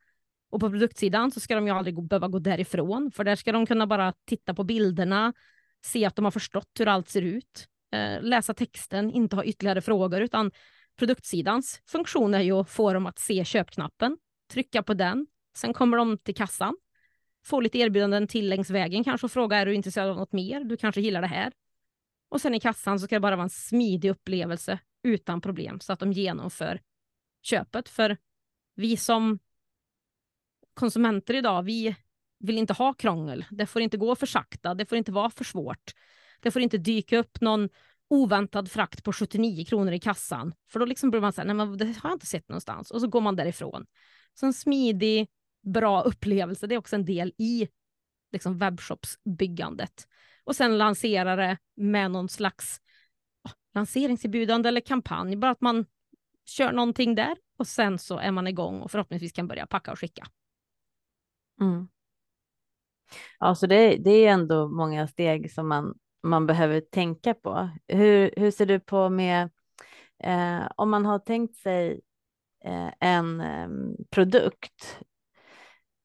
[0.50, 3.66] Och på produktsidan så ska de ju aldrig behöva gå därifrån, för där ska de
[3.66, 5.32] kunna bara titta på bilderna,
[5.84, 9.80] se att de har förstått hur allt ser ut, eh, läsa texten, inte ha ytterligare
[9.80, 10.50] frågor, utan
[10.98, 14.16] produktsidans funktion är ju att få dem att se köpknappen,
[14.48, 15.26] trycka på den,
[15.58, 16.76] Sen kommer de till kassan,
[17.44, 20.64] får lite erbjudanden till längs vägen kanske och frågar är du intresserad av något mer?
[20.64, 21.52] Du kanske gillar det här.
[22.28, 25.92] Och sen i kassan så ska det bara vara en smidig upplevelse utan problem så
[25.92, 26.80] att de genomför
[27.42, 27.88] köpet.
[27.88, 28.16] För
[28.74, 29.38] vi som
[30.74, 31.96] konsumenter idag, vi
[32.38, 33.44] vill inte ha krångel.
[33.50, 35.94] Det får inte gå för sakta, det får inte vara för svårt.
[36.40, 37.68] Det får inte dyka upp någon
[38.08, 40.54] oväntad frakt på 79 kronor i kassan.
[40.70, 42.90] För då liksom blir man så här, nej men det har jag inte sett någonstans.
[42.90, 43.86] Och så går man därifrån.
[44.40, 45.28] Så en smidig,
[45.62, 47.68] bra upplevelse, det är också en del i
[48.32, 50.08] liksom webbshopsbyggandet.
[50.44, 52.80] Och sen lansera det med någon slags
[53.44, 55.36] oh, lanseringserbjudande eller kampanj.
[55.36, 55.86] Bara att man
[56.44, 59.98] kör någonting där och sen så är man igång och förhoppningsvis kan börja packa och
[59.98, 60.26] skicka.
[61.60, 61.88] Mm.
[63.38, 67.70] Ja, så det, det är ändå många steg som man, man behöver tänka på.
[67.86, 69.50] Hur, hur ser du på med
[70.18, 72.00] eh, om man har tänkt sig
[72.64, 75.00] Eh, en ehm, produkt?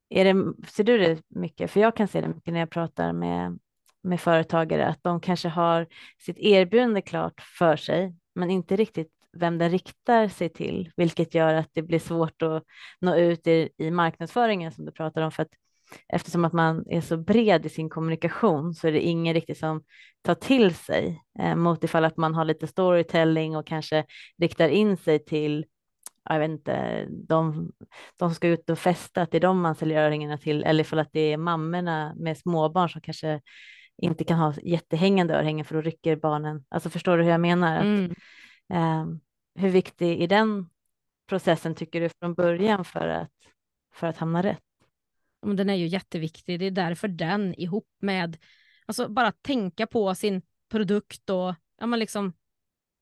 [0.09, 1.71] Är det, ser du det mycket?
[1.71, 3.59] För jag kan se det mycket när jag pratar med,
[4.01, 5.87] med företagare, att de kanske har
[6.19, 11.53] sitt erbjudande klart för sig, men inte riktigt vem den riktar sig till, vilket gör
[11.53, 12.63] att det blir svårt att
[13.01, 15.51] nå ut i, i marknadsföringen som du pratar om, för att
[16.07, 19.83] eftersom att man är så bred i sin kommunikation så är det ingen riktigt som
[20.21, 24.05] tar till sig eh, mot ifall att man har lite storytelling och kanske
[24.37, 25.65] riktar in sig till
[26.29, 27.71] jag vet inte, de,
[28.19, 30.99] de ska ut och festa, att det är de man säljer öringarna till, eller ifall
[30.99, 33.41] att det är mammorna med småbarn som kanske
[33.97, 36.65] inte kan ha jättehängande örhängen för då rycker barnen.
[36.69, 37.77] Alltså förstår du hur jag menar?
[37.77, 38.12] Att, mm.
[38.73, 39.05] eh,
[39.55, 40.69] hur viktig är den
[41.29, 43.31] processen tycker du från början för att,
[43.93, 44.59] för att hamna rätt?
[45.45, 46.59] Den är ju jätteviktig.
[46.59, 48.38] Det är därför den ihop med,
[48.86, 52.33] alltså bara tänka på sin produkt och ja, men liksom,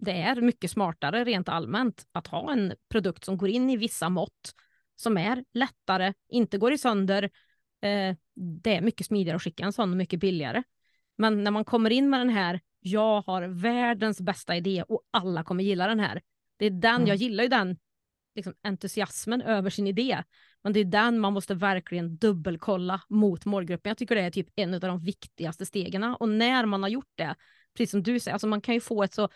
[0.02, 4.10] det är mycket smartare rent allmänt att ha en produkt som går in i vissa
[4.10, 4.54] mått,
[4.96, 7.24] som är lättare, inte går i sönder.
[7.82, 8.16] Eh,
[8.62, 10.64] det är mycket smidigare att skicka en sån och mycket billigare.
[11.18, 15.44] Men när man kommer in med den här, jag har världens bästa idé och alla
[15.44, 16.22] kommer gilla den här.
[16.58, 17.08] Det är den, mm.
[17.08, 17.78] jag gillar ju den
[18.36, 20.24] liksom, entusiasmen över sin idé.
[20.64, 23.90] Men det är den man måste verkligen dubbelkolla mot målgruppen.
[23.90, 26.04] Jag tycker det är typ en av de viktigaste stegen.
[26.04, 27.36] Och när man har gjort det,
[27.78, 29.30] precis som du säger, alltså man kan ju få ett så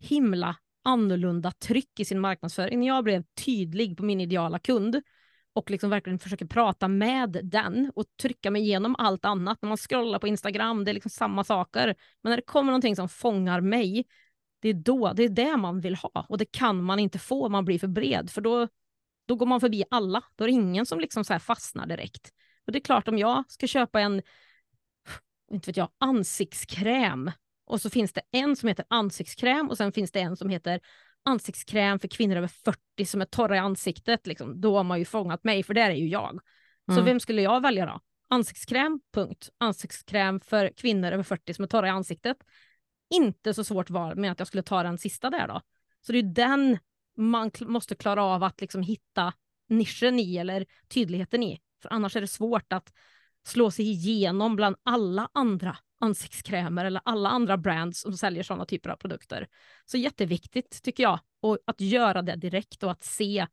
[0.00, 2.80] himla annorlunda tryck i sin marknadsföring.
[2.80, 5.02] När jag blev tydlig på min ideala kund
[5.52, 9.62] och liksom verkligen försöker prata med den och trycka mig igenom allt annat.
[9.62, 11.86] När man scrollar på Instagram, det är liksom samma saker.
[12.22, 14.04] Men när det kommer någonting som fångar mig,
[14.60, 16.26] det är då, det är det man vill ha.
[16.28, 18.68] Och det kan man inte få om man blir för bred, för då,
[19.26, 20.22] då går man förbi alla.
[20.36, 22.32] Då är det ingen som liksom så fastnar direkt.
[22.66, 24.22] Och det är klart, om jag ska köpa en
[25.50, 27.30] inte vet jag, ansiktskräm
[27.66, 30.80] och så finns det en som heter ansiktskräm och sen finns det en som heter
[31.24, 34.26] ansiktskräm för kvinnor över 40 som är torra i ansiktet.
[34.26, 34.60] Liksom.
[34.60, 36.30] Då har man ju fångat mig, för där är ju jag.
[36.30, 36.96] Mm.
[36.98, 38.00] Så vem skulle jag välja då?
[38.30, 39.48] Ansiktskräm, punkt.
[39.58, 42.36] Ansiktskräm för kvinnor över 40 som är torra i ansiktet.
[43.14, 45.60] Inte så svårt val med att jag skulle ta den sista där då.
[46.00, 46.78] Så det är den
[47.16, 49.32] man måste klara av att liksom hitta
[49.68, 51.60] nischen i eller tydligheten i.
[51.82, 52.92] För annars är det svårt att
[53.46, 58.90] slå sig igenom bland alla andra ansiktskrämer eller alla andra brands som säljer sådana typer
[58.90, 59.46] av produkter.
[59.84, 63.46] Så jätteviktigt tycker jag och att göra det direkt och att se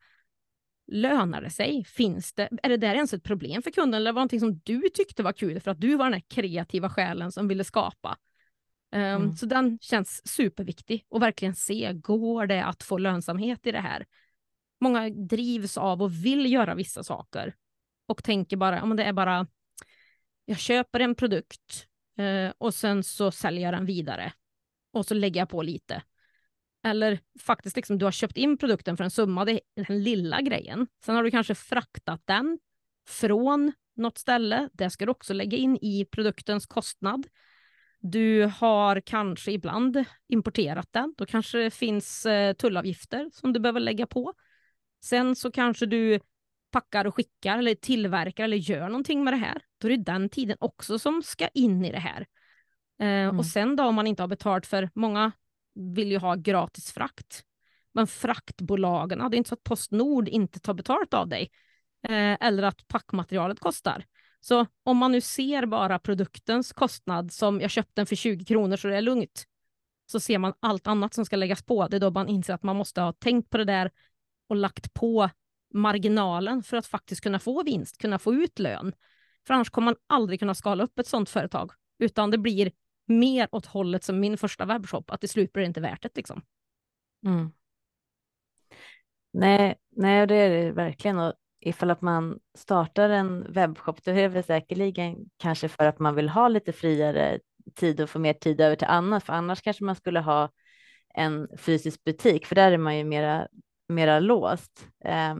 [0.87, 1.83] Lönar det sig?
[1.83, 2.49] Finns det?
[2.63, 5.23] Är det där ens ett problem för kunden eller var det någonting som du tyckte
[5.23, 8.17] var kul för att du var den här kreativa själen som ville skapa?
[8.95, 9.33] Um, mm.
[9.33, 14.05] Så den känns superviktig och verkligen se, går det att få lönsamhet i det här?
[14.81, 17.55] Många drivs av och vill göra vissa saker
[18.05, 19.47] och tänker bara, ja men det är bara,
[20.45, 24.33] jag köper en produkt eh, och sen så säljer jag den vidare
[24.93, 26.03] och så lägger jag på lite.
[26.83, 30.41] Eller faktiskt, liksom, du har köpt in produkten för en summa, det är den lilla
[30.41, 30.87] grejen.
[31.05, 32.59] Sen har du kanske fraktat den
[33.07, 34.69] från något ställe.
[34.73, 37.27] Det ska du också lägga in i produktens kostnad.
[37.99, 41.13] Du har kanske ibland importerat den.
[41.17, 44.33] Då kanske det finns eh, tullavgifter som du behöver lägga på.
[45.03, 46.19] Sen så kanske du
[46.73, 49.61] packar och skickar eller tillverkar eller gör någonting med det här.
[49.77, 52.25] Då är det den tiden också som ska in i det här.
[52.99, 53.39] Eh, mm.
[53.39, 55.31] Och sen då om man inte har betalt för, många
[55.95, 57.43] vill ju ha gratis frakt.
[57.93, 61.49] Men fraktbolagen, det är inte så att Postnord inte tar betalt av dig.
[62.07, 64.05] Eh, eller att packmaterialet kostar.
[64.41, 68.77] Så om man nu ser bara produktens kostnad som jag köpte den för 20 kronor
[68.77, 69.45] så det är lugnt.
[70.05, 71.87] Så ser man allt annat som ska läggas på.
[71.87, 73.91] Det är då man inser att man måste ha tänkt på det där
[74.49, 75.29] och lagt på
[75.73, 78.93] marginalen för att faktiskt kunna få vinst, kunna få ut lön.
[79.47, 82.71] För annars kommer man aldrig kunna skala upp ett sådant företag, utan det blir
[83.05, 86.17] mer åt hållet som min första webbshop, att till slut blir det inte värt det.
[86.17, 86.41] Liksom.
[87.25, 87.51] Mm.
[89.33, 91.19] Nej, nej, det är det verkligen.
[91.19, 96.15] Och ifall att man startar en webbshop, då är det säkerligen kanske för att man
[96.15, 97.39] vill ha lite friare
[97.75, 100.49] tid och få mer tid över till annat, för annars kanske man skulle ha
[101.13, 103.47] en fysisk butik, för där är man ju mera,
[103.87, 105.35] mera låst eh,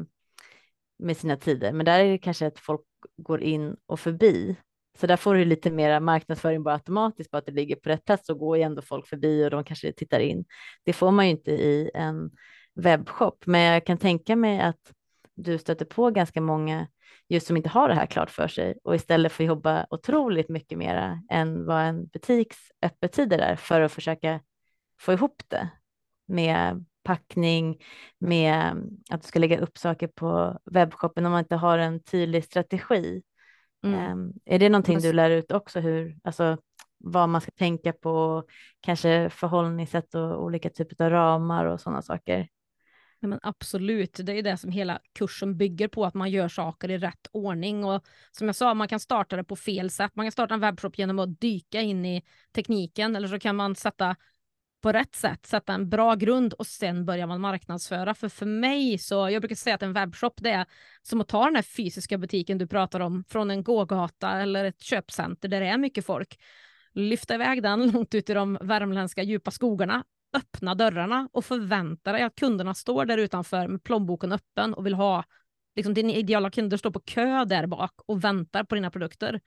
[1.03, 1.71] med sina tider.
[1.71, 2.81] Men där är det kanske att folk
[3.17, 4.55] går in och förbi.
[4.99, 8.05] Så där får du lite mera marknadsföring bara automatiskt på att det ligger på rätt
[8.05, 10.45] plats och går ju ändå folk förbi och de kanske tittar in.
[10.83, 12.31] Det får man ju inte i en
[12.75, 14.93] webbshop, men jag kan tänka mig att
[15.35, 16.87] du stöter på ganska många
[17.29, 20.77] just som inte har det här klart för sig och istället får jobba otroligt mycket
[20.77, 24.39] mera än vad en butiks öppettider är för att försöka
[24.99, 25.69] få ihop det
[26.27, 27.77] med packning,
[28.19, 28.75] med
[29.09, 33.21] att du ska lägga upp saker på webbshoppen om man inte har en tydlig strategi.
[33.85, 34.11] Mm.
[34.11, 36.57] Um, är det någonting du lär ut också, hur, alltså,
[36.97, 38.43] vad man ska tänka på,
[38.81, 42.47] kanske förhållningssätt och olika typer av ramar och sådana saker?
[43.23, 46.91] Ja, men absolut, det är det som hela kursen bygger på, att man gör saker
[46.91, 47.85] i rätt ordning.
[47.85, 50.11] Och som jag sa, man kan starta det på fel sätt.
[50.15, 52.23] Man kan starta en webbshop genom att dyka in i
[52.55, 54.15] tekniken eller så kan man sätta
[54.83, 58.13] på rätt sätt, sätta en bra grund och sen börjar man marknadsföra.
[58.13, 60.65] För för mig så, jag brukar säga att en webbshop det är
[61.01, 64.81] som att ta den här fysiska butiken du pratar om från en gågata eller ett
[64.81, 66.39] köpcenter där det är mycket folk.
[66.93, 72.21] Lyfta iväg den långt ut i de värmländska djupa skogarna, öppna dörrarna och förvänta dig
[72.21, 75.23] att kunderna står där utanför med plånboken öppen och vill ha,
[75.75, 79.41] liksom dina ideala kunder står på kö där bak och väntar på dina produkter.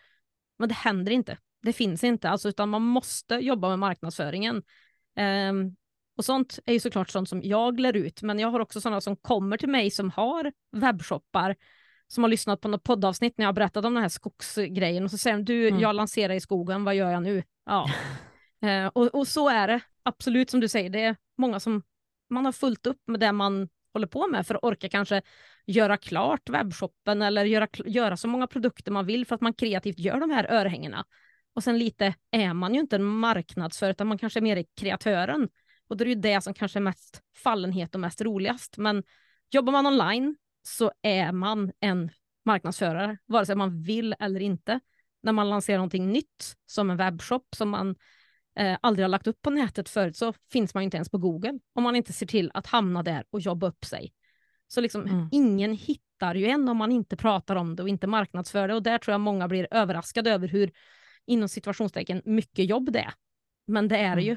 [0.59, 1.39] Men det händer inte.
[1.63, 4.63] Det finns inte, alltså, utan man måste jobba med marknadsföringen.
[5.21, 5.77] Um,
[6.17, 9.01] och sånt är ju såklart sånt som jag lär ut, men jag har också sådana
[9.01, 11.57] som kommer till mig som har webbshoppar,
[12.09, 15.11] som har lyssnat på något poddavsnitt när jag har berättat om den här skogsgrejen och
[15.11, 15.81] så säger de, du, mm.
[15.81, 17.43] jag lanserar i skogen, vad gör jag nu?
[17.67, 17.87] Ja.
[18.65, 21.83] uh, och, och så är det, absolut som du säger, det är många som
[22.31, 25.23] man har fullt upp med det man håller på med för att orka kanske
[25.67, 29.99] göra klart webbshoppen eller göra, göra så många produkter man vill för att man kreativt
[29.99, 31.05] gör de här örhängena.
[31.57, 35.49] Och sen lite är man ju inte en marknadsförare utan man kanske är mer kreatören.
[35.89, 38.79] Och då är det ju det som kanske är mest fallenhet och mest roligast.
[38.79, 39.03] Men
[39.51, 42.11] jobbar man online så är man en
[42.45, 44.81] marknadsförare, vare sig man vill eller inte.
[45.23, 47.97] När man lanserar någonting nytt, som en webbshop som man
[48.59, 51.59] eh, aldrig har lagt upp på nätet förut, så finns man inte ens på Google
[51.75, 54.13] om man inte ser till att hamna där och jobba upp sig.
[54.69, 55.29] Så liksom, mm.
[55.33, 58.75] ingen hittar ju en om man inte pratar om det och inte marknadsför det.
[58.75, 60.73] Och där tror jag många blir överraskade över hur
[61.27, 63.15] inom situationstecken mycket jobb det är.
[63.67, 64.25] Men det är det mm.
[64.25, 64.33] ju.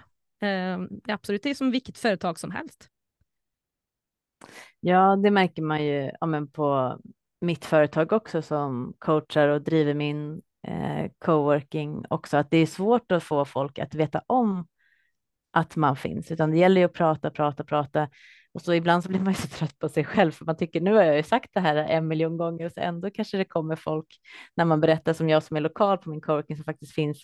[0.48, 2.90] Eh, det är absolut det är som vilket företag som helst.
[4.80, 7.00] Ja, det märker man ju ja, men på
[7.42, 13.12] mitt företag också som coachar och driver min eh, coworking också, att det är svårt
[13.12, 14.68] att få folk att veta om
[15.52, 18.10] att man finns, utan det gäller ju att prata, prata, prata.
[18.54, 20.82] Och så ibland så blir man ju så trött på sig själv för man tycker
[20.82, 23.46] nu har jag ju sagt det här en miljon gånger och så ändå kanske det
[23.46, 24.08] kommer folk
[24.56, 27.18] när man berättar som jag som är lokal på min coworking som faktiskt finns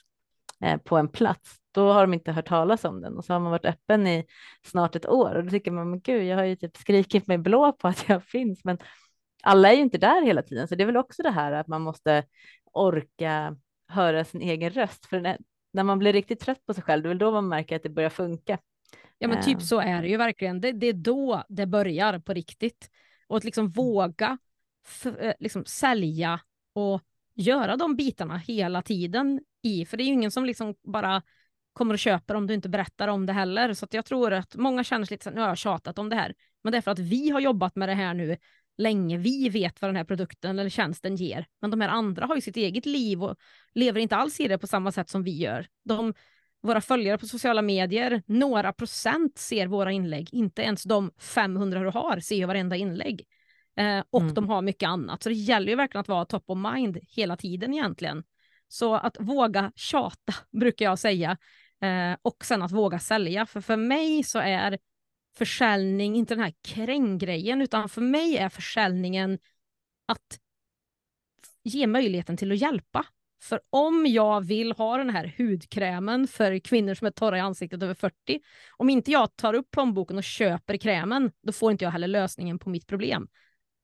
[0.62, 1.56] eh, på en plats.
[1.72, 4.26] Då har de inte hört talas om den och så har man varit öppen i
[4.66, 7.38] snart ett år och då tycker man men gud, jag har ju typ skrikit mig
[7.38, 8.78] blå på att jag finns, men
[9.44, 11.68] alla är ju inte där hela tiden, så det är väl också det här att
[11.68, 12.24] man måste
[12.74, 13.58] orka
[13.88, 15.38] höra sin egen röst, för
[15.74, 17.84] när man blir riktigt trött på sig själv, det är väl då man märker att
[17.84, 18.58] det börjar funka.
[19.18, 20.62] Ja men typ så är det ju verkligen.
[20.62, 22.90] Det, det är då det börjar på riktigt.
[23.28, 23.72] Och att liksom mm.
[23.72, 24.38] våga
[25.20, 26.40] eh, liksom sälja
[26.74, 27.02] och
[27.36, 31.22] göra de bitarna hela tiden i, för det är ju ingen som liksom bara
[31.74, 33.74] kommer och köper om du inte berättar om det heller.
[33.74, 36.16] Så jag tror att många känner sig lite så nu har jag tjatat om det
[36.16, 36.34] här.
[36.64, 38.38] Men det är för att vi har jobbat med det här nu
[38.78, 39.18] länge.
[39.18, 41.46] Vi vet vad den här produkten eller tjänsten ger.
[41.62, 43.36] Men de här andra har ju sitt eget liv och
[43.74, 45.68] lever inte alls i det på samma sätt som vi gör.
[45.84, 46.14] De
[46.66, 50.30] våra följare på sociala medier, några procent ser våra inlägg.
[50.32, 53.28] Inte ens de 500 du har ser varenda inlägg.
[53.78, 54.34] Eh, och mm.
[54.34, 55.24] de har mycket annat.
[55.24, 58.24] Så det gäller ju verkligen att vara top of mind hela tiden egentligen.
[58.68, 61.38] Så att våga tjata brukar jag säga.
[61.82, 63.46] Eh, och sen att våga sälja.
[63.46, 64.78] För för mig så är
[65.38, 69.40] försäljning inte den här kränggrejen, utan för mig är försäljningen
[70.06, 70.40] att
[71.64, 73.06] ge möjligheten till att hjälpa.
[73.46, 77.84] För om jag vill ha den här hudkrämen för kvinnor som är torra i ansiktet
[77.84, 78.16] över 40,
[78.78, 82.60] om inte jag tar upp plånboken och köper krämen, då får inte jag heller lösningen
[82.60, 83.28] på mitt problem.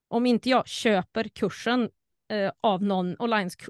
[0.07, 1.89] Om inte jag köper kursen
[2.31, 3.15] eh, av någon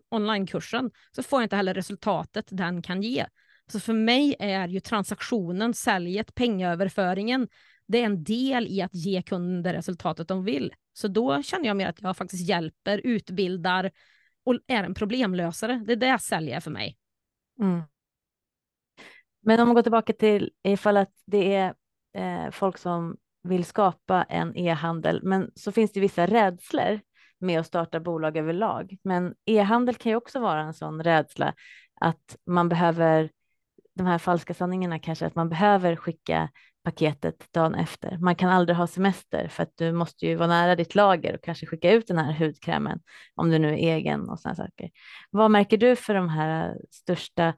[0.09, 3.25] onlinekursen så får jag inte heller resultatet den kan ge.
[3.71, 7.47] Så för mig är ju transaktionen, säljet, pengaöverföringen,
[7.87, 10.73] det är en del i att ge kunden resultatet de vill.
[10.93, 13.91] Så då känner jag mer att jag faktiskt hjälper, utbildar,
[14.45, 15.83] och är en problemlösare.
[15.85, 16.97] Det är det sälj är för mig.
[17.59, 17.81] Mm.
[19.43, 21.73] Men om man går tillbaka till ifall att det är
[22.13, 26.99] eh, folk som vill skapa en e-handel, men så finns det vissa rädslor.
[27.39, 28.97] med att starta bolag överlag.
[29.03, 31.53] Men e-handel kan ju också vara en sån rädsla
[32.01, 33.29] att man behöver
[33.95, 36.49] de här falska sanningarna kanske att man behöver skicka
[36.84, 38.17] paketet dagen efter.
[38.17, 41.43] Man kan aldrig ha semester för att du måste ju vara nära ditt lager och
[41.43, 42.99] kanske skicka ut den här hudkrämen
[43.36, 44.89] om du nu är egen och sådana saker.
[45.29, 47.53] Vad märker du för de här äh, största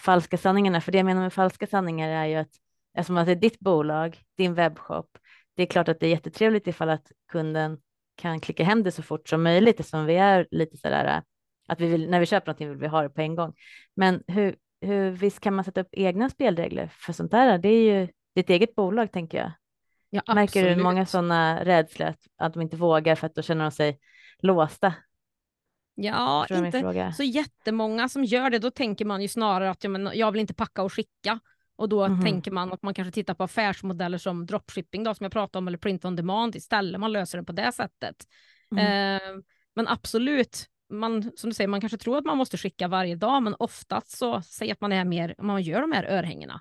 [0.00, 0.80] falska sanningarna?
[0.80, 2.50] För det jag menar med falska sanningar är ju att
[2.98, 5.18] eftersom att det är ditt bolag, din webbshop,
[5.56, 7.78] det är klart att det är jättetrevligt ifall att kunden
[8.16, 11.22] kan klicka hem det så fort som möjligt eftersom vi är lite sådär äh,
[11.68, 13.54] att vi vill, när vi köper någonting vill vi ha det på en gång.
[13.96, 17.58] Men hur, hur, visst kan man sätta upp egna spelregler för sånt där?
[17.58, 18.08] Det är ju
[18.38, 19.52] ditt eget bolag tänker jag.
[20.10, 23.64] Ja, Märker du många sådana rädslor att, att de inte vågar för att då känner
[23.64, 23.98] de sig
[24.38, 24.94] låsta?
[25.94, 28.58] Ja, inte så jättemånga som gör det.
[28.58, 31.40] Då tänker man ju snarare att ja, men jag vill inte packa och skicka.
[31.76, 32.20] Och då mm.
[32.20, 35.68] tänker man att man kanske tittar på affärsmodeller som dropshipping då, som jag pratade om,
[35.68, 37.00] eller print on demand istället.
[37.00, 38.16] Man löser det på det sättet.
[38.72, 39.16] Mm.
[39.16, 39.42] Eh,
[39.74, 43.42] men absolut, man, som du säger, man kanske tror att man måste skicka varje dag,
[43.42, 46.60] men oftast så säger att man är mer, man gör de här örhängena.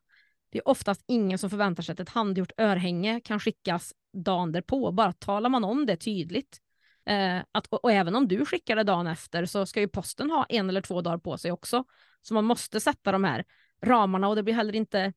[0.49, 4.91] Det är oftast ingen som förväntar sig att ett handgjort örhänge kan skickas dagen därpå.
[4.91, 6.61] Bara talar man om det tydligt.
[7.05, 10.31] Eh, att, och, och, även om du skickar det dagen efter så ska ju posten
[10.31, 11.83] ha en eller två dagar på sig också.
[12.21, 13.45] Så man måste sätta de här
[13.83, 15.13] ramarna och det blir heller inte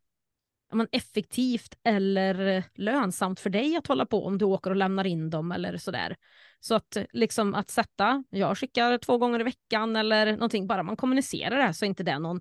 [0.72, 5.06] man, effektivt eller eh, lönsamt för dig att hålla på om du åker och lämnar
[5.06, 6.16] in dem eller sådär.
[6.60, 10.82] Så att eh, liksom att sätta, jag skickar två gånger i veckan eller någonting, bara
[10.82, 12.40] man kommunicerar det här så är inte det någon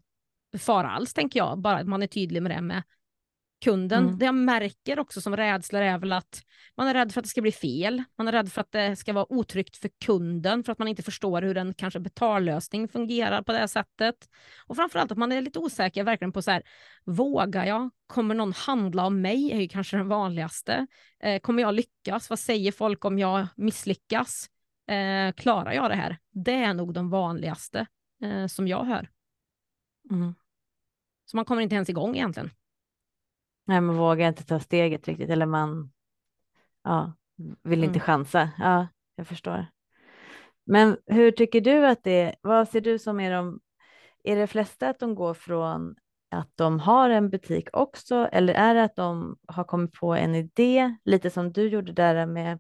[0.58, 2.84] fara alls tänker jag, bara att man är tydlig med det med
[3.64, 4.04] kunden.
[4.04, 4.18] Mm.
[4.18, 6.44] Det jag märker också som rädsla är väl att
[6.78, 8.04] man är rädd för att det ska bli fel.
[8.18, 11.04] Man är rädd för att det ska vara otryggt för kunden för att man inte
[11.04, 14.16] förstår hur en kanske betallösning fungerar på det sättet.
[14.68, 16.64] Och framförallt att man är lite osäker verkligen på så här,
[17.06, 17.90] vågar jag?
[18.08, 19.52] Kommer någon handla om mig?
[19.52, 20.88] är ju kanske den vanligaste.
[21.24, 22.30] Eh, kommer jag lyckas?
[22.30, 24.50] Vad säger folk om jag misslyckas?
[24.88, 26.18] Eh, klarar jag det här?
[26.32, 27.86] Det är nog de vanligaste
[28.24, 29.10] eh, som jag hör.
[30.10, 30.34] Mm.
[31.26, 32.50] Så man kommer inte ens igång egentligen.
[33.66, 35.92] Nej, man vågar inte ta steget riktigt eller man
[36.84, 37.14] ja,
[37.64, 38.06] vill inte mm.
[38.06, 38.50] chansa.
[38.58, 39.66] Ja, jag förstår.
[40.66, 43.60] Men hur tycker du att det vad ser du som är de,
[44.24, 45.96] är det flesta att de går från
[46.32, 50.36] att de har en butik också eller är det att de har kommit på en
[50.36, 52.60] idé, lite som du gjorde där med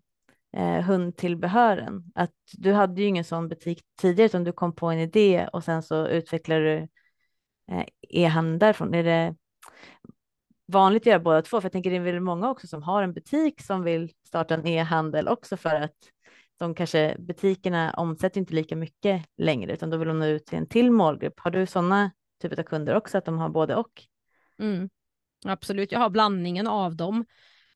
[0.53, 4.99] eh, hundtillbehören, att du hade ju ingen sån butik tidigare utan du kom på en
[4.99, 6.87] idé och sen så utvecklade du
[7.69, 8.93] Eh, är e-handeln därifrån.
[8.93, 9.35] Är det,
[10.71, 13.03] vanligt att göra båda två, för jag tänker det är väl många också som har
[13.03, 15.95] en butik som vill starta en e-handel också för att
[16.57, 20.57] de kanske butikerna omsätter inte lika mycket längre utan då vill de nå ut till
[20.57, 21.39] en till målgrupp.
[21.39, 22.11] Har du sådana
[22.41, 24.03] typer av kunder också att de har både och?
[24.59, 24.89] Mm.
[25.45, 27.25] Absolut, jag har blandningen av dem.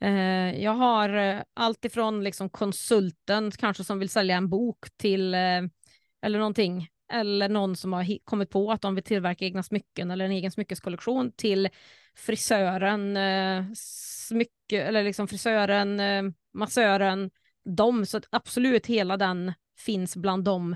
[0.01, 5.33] Eh, jag har eh, allt ifrån liksom konsulten kanske som vill sälja en bok till
[5.33, 10.25] eller någonting eller någon som har kommit på att de vill tillverka egna smycken eller
[10.25, 11.69] en egen smyckeskollektion till
[12.15, 17.31] frisören, eh, smycke, eller liksom frisören, eh, massören,
[17.65, 18.05] de.
[18.05, 20.75] Så absolut hela den finns bland de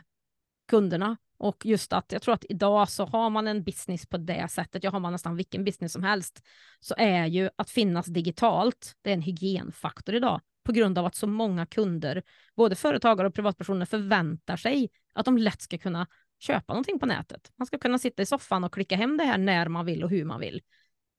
[0.69, 1.17] kunderna.
[1.39, 4.83] Och just att jag tror att idag så har man en business på det sättet,
[4.83, 6.41] jag har man nästan vilken business som helst,
[6.79, 11.15] så är ju att finnas digitalt, det är en hygienfaktor idag på grund av att
[11.15, 12.23] så många kunder,
[12.55, 16.07] både företagare och privatpersoner, förväntar sig att de lätt ska kunna
[16.39, 17.51] köpa någonting på nätet.
[17.55, 20.09] Man ska kunna sitta i soffan och klicka hem det här när man vill och
[20.09, 20.61] hur man vill.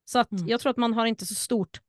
[0.04, 0.48] Så att mm.
[0.48, 1.80] jag tror att man har inte så stort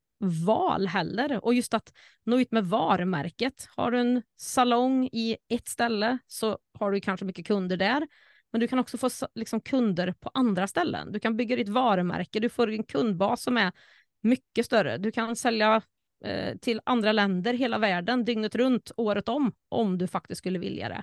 [0.46, 1.44] val heller.
[1.44, 1.92] Och just att
[2.24, 3.68] nå ut med varumärket.
[3.76, 8.08] Har du en salong i ett ställe så har du kanske mycket kunder där.
[8.52, 11.12] Men du kan också få liksom, kunder på andra ställen.
[11.12, 13.72] Du kan bygga ditt varumärke, du får en kundbas som är
[14.20, 14.98] mycket större.
[14.98, 15.82] Du kan sälja
[16.24, 20.88] eh, till andra länder, hela världen, dygnet runt, året om, om du faktiskt skulle vilja
[20.88, 21.02] det.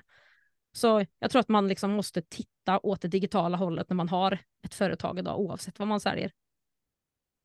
[0.78, 4.38] Så jag tror att man liksom måste titta åt det digitala hållet när man har
[4.64, 6.32] ett företag idag, oavsett vad man säljer.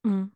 [0.05, 0.31] Mm.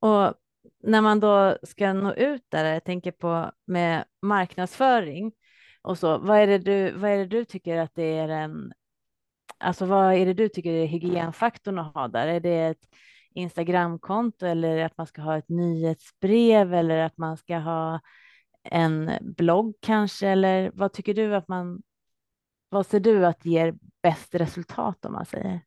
[0.00, 0.34] Och
[0.82, 5.32] när man då ska nå ut där, jag tänker på med marknadsföring
[5.82, 8.72] och så, vad är det du, vad är det du tycker att det är en,
[9.58, 12.26] alltså vad är det du tycker är hygienfaktorn att ha där?
[12.26, 12.88] Är det ett
[13.34, 18.00] Instagramkonto eller att man ska ha ett nyhetsbrev eller att man ska ha
[18.64, 20.28] en blogg kanske?
[20.28, 21.82] Eller vad tycker du att man,
[22.68, 25.60] vad ser du att ger bäst resultat om man säger?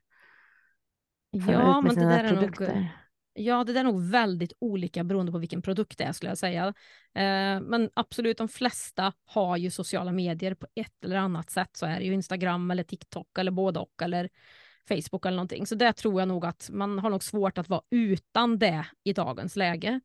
[1.31, 2.65] Ja, men det där produkter?
[2.65, 2.87] är nog...
[3.35, 6.37] Ja, det där är nog väldigt olika beroende på vilken produkt det är skulle jag
[6.37, 6.67] säga.
[7.13, 11.69] Eh, men absolut, de flesta har ju sociala medier på ett eller annat sätt.
[11.73, 14.29] Så är det ju Instagram eller TikTok eller både och eller
[14.87, 15.67] Facebook eller någonting.
[15.67, 19.13] Så det tror jag nog att man har nog svårt att vara utan det i
[19.13, 20.01] dagens läge.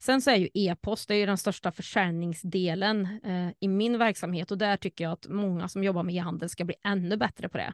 [0.00, 4.50] Sen så är ju e-post det är ju den största försäljningsdelen eh, i min verksamhet
[4.50, 7.58] och där tycker jag att många som jobbar med e-handel ska bli ännu bättre på
[7.58, 7.72] det.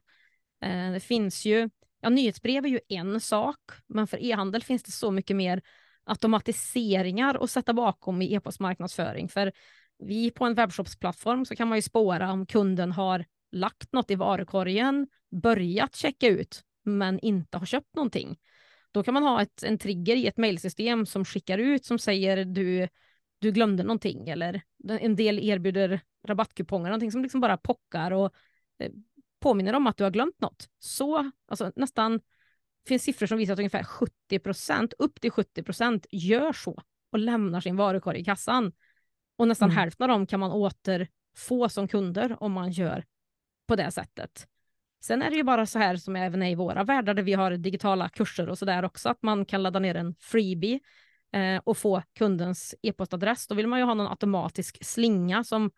[0.64, 1.70] Eh, det finns ju,
[2.00, 5.62] ja nyhetsbrev är ju en sak, men för e-handel finns det så mycket mer
[6.04, 9.28] automatiseringar att sätta bakom i e-postmarknadsföring.
[9.28, 9.52] För
[9.98, 14.14] vi på en webbshopsplattform så kan man ju spåra om kunden har lagt något i
[14.14, 15.08] varukorgen,
[15.42, 18.36] börjat checka ut, men inte har köpt någonting.
[18.94, 22.44] Då kan man ha ett, en trigger i ett mejlsystem som skickar ut som säger
[22.44, 22.88] du,
[23.38, 28.34] du glömde någonting eller en del erbjuder rabattkuponger, någonting som liksom bara pockar och
[28.78, 28.90] eh,
[29.40, 30.68] påminner om att du har glömt något.
[30.78, 32.20] Så, alltså nästan,
[32.88, 36.82] finns siffror som visar att ungefär 70 procent, upp till 70 procent gör så
[37.12, 38.72] och lämnar sin varukorg i kassan.
[39.36, 39.76] Och nästan mm.
[39.76, 43.04] hälften av dem kan man återfå som kunder om man gör
[43.66, 44.48] på det sättet.
[45.04, 47.32] Sen är det ju bara så här som även är i våra världar där vi
[47.32, 50.80] har digitala kurser och så där också, att man kan ladda ner en freebie
[51.32, 53.46] eh, och få kundens e-postadress.
[53.46, 55.70] Då vill man ju ha någon automatisk slinga som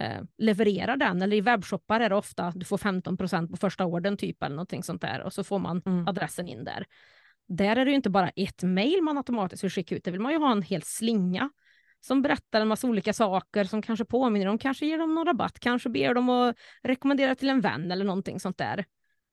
[0.00, 1.22] eh, levererar den.
[1.22, 4.56] Eller i webbshoppar är det ofta du får 15 procent på första orden typ eller
[4.56, 6.08] någonting sånt där och så får man mm.
[6.08, 6.86] adressen in där.
[7.48, 10.20] Där är det ju inte bara ett mejl man automatiskt vill skicka ut, det vill
[10.20, 11.50] man ju ha en hel slinga
[12.06, 15.60] som berättar en massa olika saker som kanske påminner dem, kanske ger dem någon rabatt,
[15.60, 18.84] kanske ber dem att rekommendera till en vän eller någonting sånt där.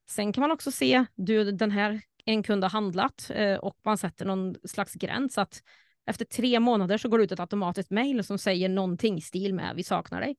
[0.10, 3.98] Sen kan man också se, du den här en kund har handlat eh, och man
[3.98, 5.62] sätter någon slags gräns att
[6.06, 9.54] efter tre månader så går det ut ett automatiskt mejl som säger någonting i stil
[9.54, 10.36] med vi saknar dig.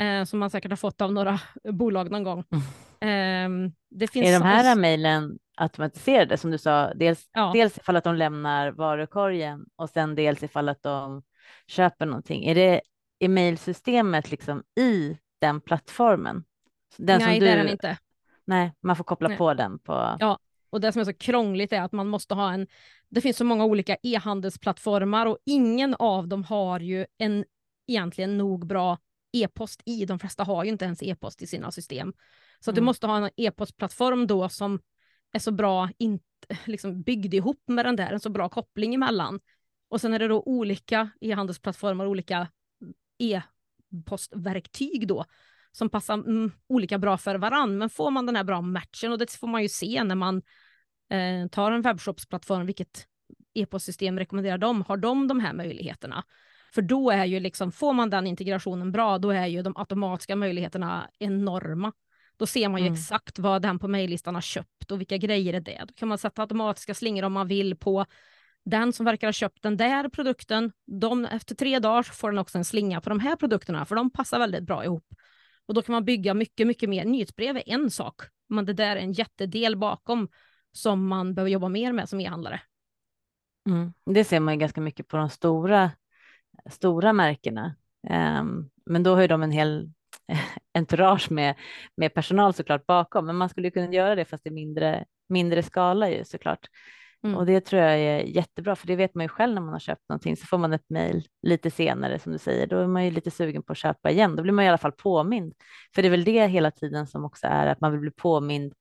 [0.00, 1.40] Eh, som man säkert har fått av några
[1.72, 2.44] bolag någon gång.
[3.00, 3.48] Eh,
[3.90, 6.94] det finns är de här mejlen automatiserade som du sa?
[6.94, 7.50] Dels, ja.
[7.54, 11.22] dels ifall att de lämnar varukorgen och sen dels ifall att de
[11.66, 12.44] köper någonting.
[12.44, 12.80] Är det
[13.20, 16.44] e-mailsystemet liksom i den plattformen?
[16.96, 17.46] Den Nej, du...
[17.46, 17.98] det är den inte.
[18.44, 19.38] Nej, man får koppla Nej.
[19.38, 20.16] på den på.
[20.20, 20.38] Ja,
[20.70, 22.66] och det som är så krångligt är att man måste ha en.
[23.08, 27.44] Det finns så många olika e-handelsplattformar och ingen av dem har ju en
[27.86, 28.98] egentligen nog bra
[29.32, 30.04] e-post i.
[30.04, 32.12] De flesta har ju inte ens e-post i sina system.
[32.60, 32.74] Så mm.
[32.74, 34.80] du måste ha en e-postplattform då som
[35.32, 36.20] är så bra, in,
[36.64, 39.40] liksom byggd ihop med den där, en så bra koppling emellan.
[39.88, 42.48] Och sen är det då olika e-handelsplattformar, olika
[43.18, 45.24] e-postverktyg då
[45.72, 47.78] som passar mm, olika bra för varann.
[47.78, 50.42] Men får man den här bra matchen och det får man ju se när man
[51.10, 53.06] eh, tar en webbshopsplattform, vilket
[53.54, 54.82] e-postsystem rekommenderar de?
[54.82, 56.24] Har de de här möjligheterna?
[56.74, 60.36] För då är ju liksom, får man den integrationen bra, då är ju de automatiska
[60.36, 61.92] möjligheterna enorma.
[62.36, 62.98] Då ser man ju mm.
[62.98, 65.84] exakt vad den på mejllistan har köpt och vilka grejer är det.
[65.88, 68.06] Då kan man sätta automatiska slingor om man vill på
[68.70, 72.58] den som verkar ha köpt den där produkten, de, efter tre dagar får den också
[72.58, 75.04] en slinga på de här produkterna, för de passar väldigt bra ihop.
[75.66, 77.04] Och då kan man bygga mycket, mycket mer.
[77.04, 80.28] Nyhetsbrev är en sak, men det där är en jättedel bakom
[80.72, 82.60] som man behöver jobba mer med som e-handlare.
[83.68, 83.92] Mm.
[84.06, 85.90] Det ser man ju ganska mycket på de stora,
[86.70, 87.74] stora märkena.
[88.40, 89.92] Um, men då har ju de en hel
[90.74, 91.54] entourage med,
[91.96, 96.10] med personal såklart bakom, men man skulle kunna göra det fast i mindre, mindre skala
[96.10, 96.68] ju såklart.
[97.24, 97.36] Mm.
[97.36, 99.80] Och det tror jag är jättebra, för det vet man ju själv när man har
[99.80, 102.66] köpt någonting så får man ett mejl lite senare som du säger.
[102.66, 104.36] Då är man ju lite sugen på att köpa igen.
[104.36, 105.54] Då blir man i alla fall påmind.
[105.94, 108.74] För det är väl det hela tiden som också är att man vill bli påmind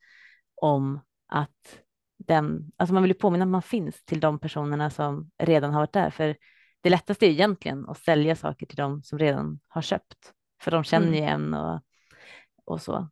[0.61, 1.79] om att
[2.17, 5.81] den, alltså man vill ju påminna att man finns till de personerna som redan har
[5.81, 6.09] varit där.
[6.09, 6.35] För
[6.81, 10.83] det lättaste är egentligen att sälja saker till de som redan har köpt, för de
[10.83, 11.19] känner mm.
[11.19, 11.81] ju en och,
[12.65, 13.09] och så.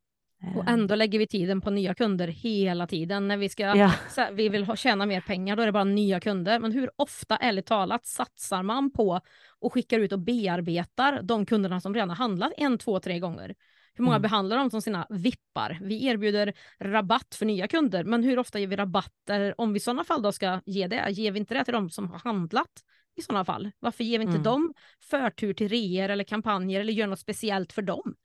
[0.56, 3.28] Och ändå lägger vi tiden på nya kunder hela tiden.
[3.28, 3.92] När vi, ska, ja.
[4.34, 6.60] vi vill tjäna mer pengar, då är det bara nya kunder.
[6.60, 9.22] Men hur ofta, ärligt talat, satsar man på
[9.60, 13.56] och skickar ut och bearbetar de kunderna som redan har handlat en, två, tre gånger?
[13.94, 14.22] Hur många mm.
[14.22, 15.80] behandlar de som sina vippar?
[15.82, 19.80] Vi erbjuder rabatt för nya kunder, men hur ofta ger vi rabatter om vi i
[19.80, 21.10] sådana fall då ska ge det?
[21.10, 22.84] Ger vi inte det till de som har handlat
[23.16, 23.72] i sådana fall?
[23.80, 24.44] Varför ger vi inte mm.
[24.44, 24.74] dem
[25.10, 28.16] förtur till reor eller kampanjer eller gör något speciellt för dem?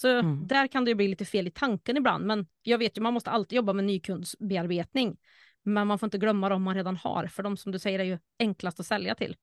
[0.00, 0.46] Så mm.
[0.46, 2.26] där kan det bli lite fel i tanken ibland.
[2.26, 5.16] Men jag vet ju, man måste alltid jobba med nykundsbearbetning.
[5.64, 8.04] Men man får inte glömma de man redan har, för de som du säger är
[8.04, 9.36] ju enklast att sälja till.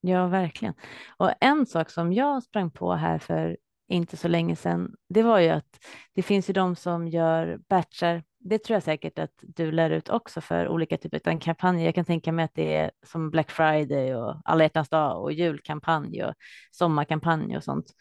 [0.00, 0.74] Ja, verkligen.
[1.16, 3.56] Och en sak som jag sprang på här för
[3.88, 8.22] inte så länge sedan, det var ju att det finns ju de som gör batchar.
[8.38, 11.84] Det tror jag säkert att du lär ut också för olika typer av kampanjer.
[11.84, 15.32] Jag kan tänka mig att det är som Black Friday och alla hjärtans dag och
[15.32, 16.34] julkampanj och
[16.70, 17.94] sommarkampanj och sånt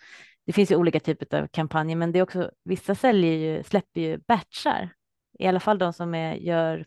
[0.47, 4.01] det finns ju olika typer av kampanjer, men det är också vissa säljer ju, släpper
[4.01, 4.89] ju batchar,
[5.39, 6.85] i alla fall de som är, gör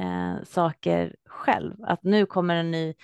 [0.00, 1.74] eh, saker själv.
[1.82, 2.94] Att nu kommer en ny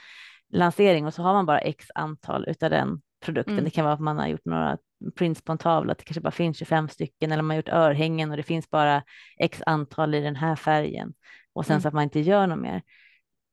[0.50, 3.54] lansering och så har man bara x antal utav den produkten.
[3.54, 3.64] Mm.
[3.64, 4.78] Det kan vara att man har gjort några
[5.16, 7.68] prints på en tavla, att det kanske bara finns 25 stycken eller man har gjort
[7.68, 9.02] örhängen och det finns bara
[9.38, 11.14] x antal i den här färgen
[11.52, 11.82] och sen mm.
[11.82, 12.82] så att man inte gör något mer.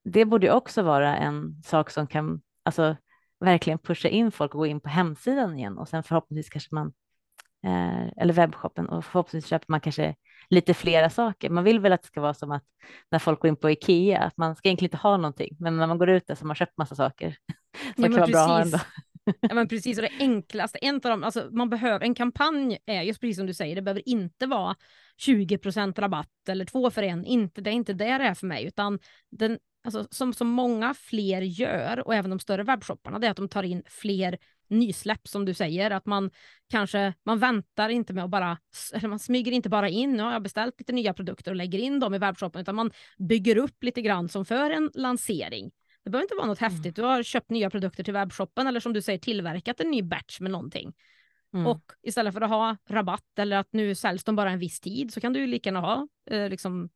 [0.04, 2.96] det borde också vara en sak som kan alltså,
[3.40, 6.94] verkligen pusha in folk och gå in på hemsidan igen och sen förhoppningsvis kanske man
[7.66, 10.16] eh, eller webbshoppen och förhoppningsvis köper man kanske
[10.50, 11.50] lite flera saker.
[11.50, 12.64] Man vill väl att det ska vara som att
[13.12, 15.88] när folk går in på Ikea, att man ska egentligen inte ha någonting, men när
[15.88, 17.38] man går ut där så har man köpt massa saker.
[17.96, 18.74] Så Ja, kan vara bra att ha precis.
[18.74, 18.86] ändå.
[19.42, 23.02] Ja, men precis, och det enklaste, en av dem, alltså man behöver, en kampanj är
[23.02, 24.76] just precis som du säger, det behöver inte vara
[25.28, 28.66] 20% rabatt eller två för en, inte, det är inte det det är för mig,
[28.66, 29.00] utan
[29.32, 33.38] den, alltså, som, som många fler gör, och även de större webbshopparna, det är att
[33.38, 36.32] de tar in fler nysläpp som du säger, att man
[36.70, 38.58] kanske, man väntar inte med att bara,
[38.94, 41.80] eller man smyger inte bara in, nu har jag beställt lite nya produkter och lägger
[41.80, 45.72] in dem i webbshoppen, utan man bygger upp lite grann som för en lansering.
[46.04, 46.74] Det behöver inte vara något Mm.
[46.74, 46.96] häftigt.
[46.96, 50.40] Du har köpt nya produkter till webbshoppen eller som du säger tillverkat en ny batch
[50.40, 50.94] med någonting.
[51.54, 51.68] Mm.
[51.68, 55.14] Och istället för att ha rabatt eller att nu säljs de bara en viss tid
[55.14, 56.90] så kan du ju lika gärna ha eh, liksom,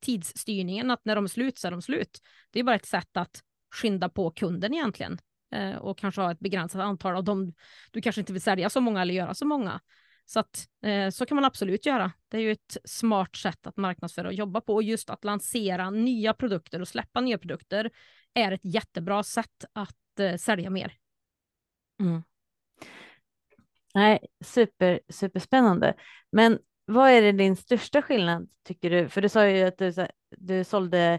[0.00, 2.18] tidsstyrningen att när de är slut så är de slut.
[2.50, 3.42] Det är bara ett sätt att
[3.74, 5.18] skynda på kunden egentligen
[5.54, 7.54] eh, och kanske ha ett begränsat antal av dem.
[7.90, 9.80] Du kanske inte vill sälja så många eller göra så många.
[10.24, 12.12] Så att, eh, så kan man absolut göra.
[12.28, 15.90] Det är ju ett smart sätt att marknadsföra och jobba på och just att lansera
[15.90, 17.90] nya produkter och släppa nya produkter
[18.34, 20.92] är ett jättebra sätt att eh, sälja mer.
[22.00, 22.22] Mm.
[23.94, 25.94] Nej, super, superspännande.
[26.32, 29.08] Men vad är det din största skillnad tycker du?
[29.08, 29.92] För du sa ju att du,
[30.30, 31.18] du sålde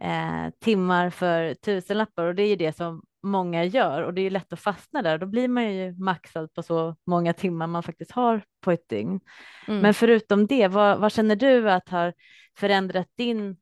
[0.00, 4.22] eh, timmar för tusenlappar och det är ju det som många gör och det är
[4.22, 5.18] ju lätt att fastna där.
[5.18, 9.20] Då blir man ju maxad på så många timmar man faktiskt har på ett dygn.
[9.68, 9.80] Mm.
[9.80, 12.14] Men förutom det, vad, vad känner du att har
[12.56, 13.56] förändrat din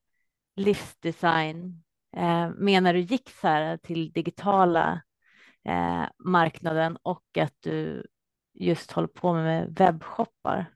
[0.56, 1.82] livsdesign
[2.16, 5.02] eh, med när du gick så här till digitala
[5.68, 8.06] eh, marknaden och att du
[8.54, 10.75] just håller på med webbshoppar?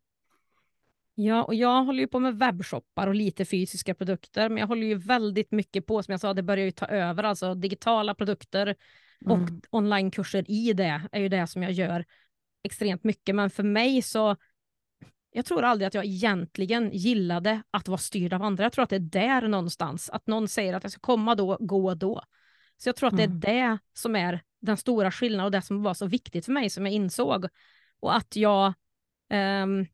[1.22, 4.86] Ja, och jag håller ju på med webbshoppar och lite fysiska produkter, men jag håller
[4.86, 8.74] ju väldigt mycket på, som jag sa, det börjar ju ta över, alltså digitala produkter
[9.26, 9.60] och Mm.
[9.70, 12.04] onlinekurser i det är ju det som jag gör
[12.62, 13.34] extremt mycket.
[13.34, 14.36] Men för mig så,
[15.32, 18.62] jag tror aldrig att jag egentligen gillade att vara styrd av andra.
[18.62, 21.56] Jag tror att det är där någonstans, att någon säger att jag ska komma då,
[21.60, 22.22] gå då.
[22.76, 23.40] Så jag tror att Mm.
[23.40, 26.52] det är det som är den stora skillnaden och det som var så viktigt för
[26.52, 27.46] mig som jag insåg.
[28.00, 28.72] Och att jag
[29.28, 29.86] ehm,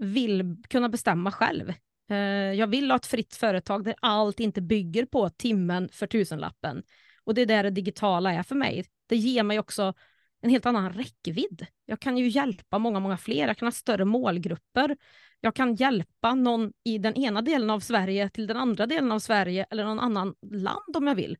[0.00, 1.72] vill kunna bestämma själv.
[2.10, 2.16] Eh,
[2.52, 6.82] jag vill ha ett fritt företag där allt inte bygger på timmen för tusenlappen.
[7.24, 8.84] Och det är där det digitala är för mig.
[9.08, 9.94] Det ger mig också
[10.42, 11.66] en helt annan räckvidd.
[11.86, 13.46] Jag kan ju hjälpa många, många fler.
[13.46, 14.96] Jag kan ha större målgrupper.
[15.40, 19.18] Jag kan hjälpa någon i den ena delen av Sverige till den andra delen av
[19.18, 21.36] Sverige eller någon annan land om jag vill.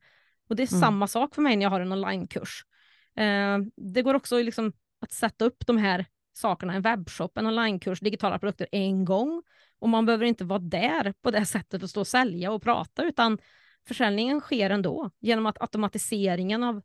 [0.49, 0.81] Och det är Mm.
[0.81, 2.65] samma sak för mig när jag har en onlinekurs.
[3.15, 6.05] Eh, det går också liksom att sätta upp de här
[6.41, 9.43] sakerna, en webbshop, en onlinekurs, digitala produkter en gång.
[9.79, 13.03] Och man behöver inte vara där på det sättet och stå och sälja och prata,
[13.03, 13.37] utan
[13.87, 16.81] försäljningen sker ändå genom att automatiseringen av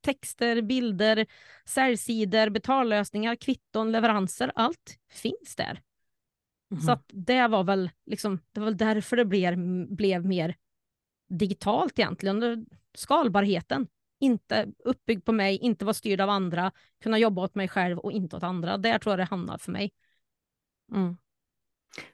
[0.00, 1.26] texter, bilder,
[1.64, 5.80] säljsidor, betallösningar, kvitton, leveranser, allt finns där.
[6.70, 6.80] Mhm.
[6.80, 9.56] Så det var väl liksom, det var därför det blev,
[9.96, 10.56] blev mer
[11.28, 12.66] digitalt egentligen.
[12.94, 13.86] Skalbarheten,
[14.20, 18.12] inte uppbyggd på mig, inte vara styrd av andra, kunna jobba åt mig själv och
[18.12, 18.76] inte åt andra.
[18.78, 19.92] Där tror jag det hamnar för mig.
[20.92, 21.16] Mm.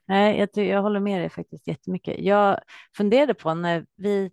[0.05, 2.17] Nej, jag, jag håller med dig faktiskt jättemycket.
[2.19, 2.61] Jag
[2.97, 4.31] funderade på när vi,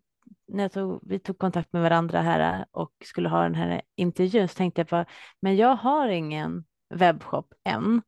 [0.47, 3.81] när jag tog, vi tog kontakt med varandra här äh, och skulle ha den här
[3.95, 5.05] intervjun så tänkte jag på,
[5.39, 8.01] men jag har ingen webbshop än.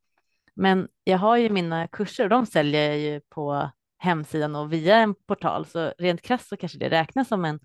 [0.53, 4.97] Men jag har ju mina kurser och de säljer jag ju på hemsidan och via
[4.97, 5.65] en portal.
[5.65, 7.59] Så rent krasst så kanske det räknas som en,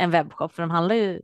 [0.00, 1.20] en webbshop för de handlar ju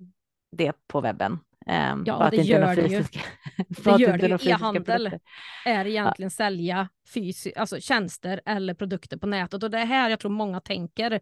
[0.52, 1.38] det på webben.
[1.66, 2.98] Ehm, Ja, det gör det ju.
[3.02, 3.20] fysiska-
[3.94, 4.50] att gör det är några ju.
[4.50, 5.18] E-handel
[5.66, 9.62] är egentligen sälja fysi- alltså tjänster eller produkter på nätet.
[9.62, 11.20] Och det är här jag tror många tänker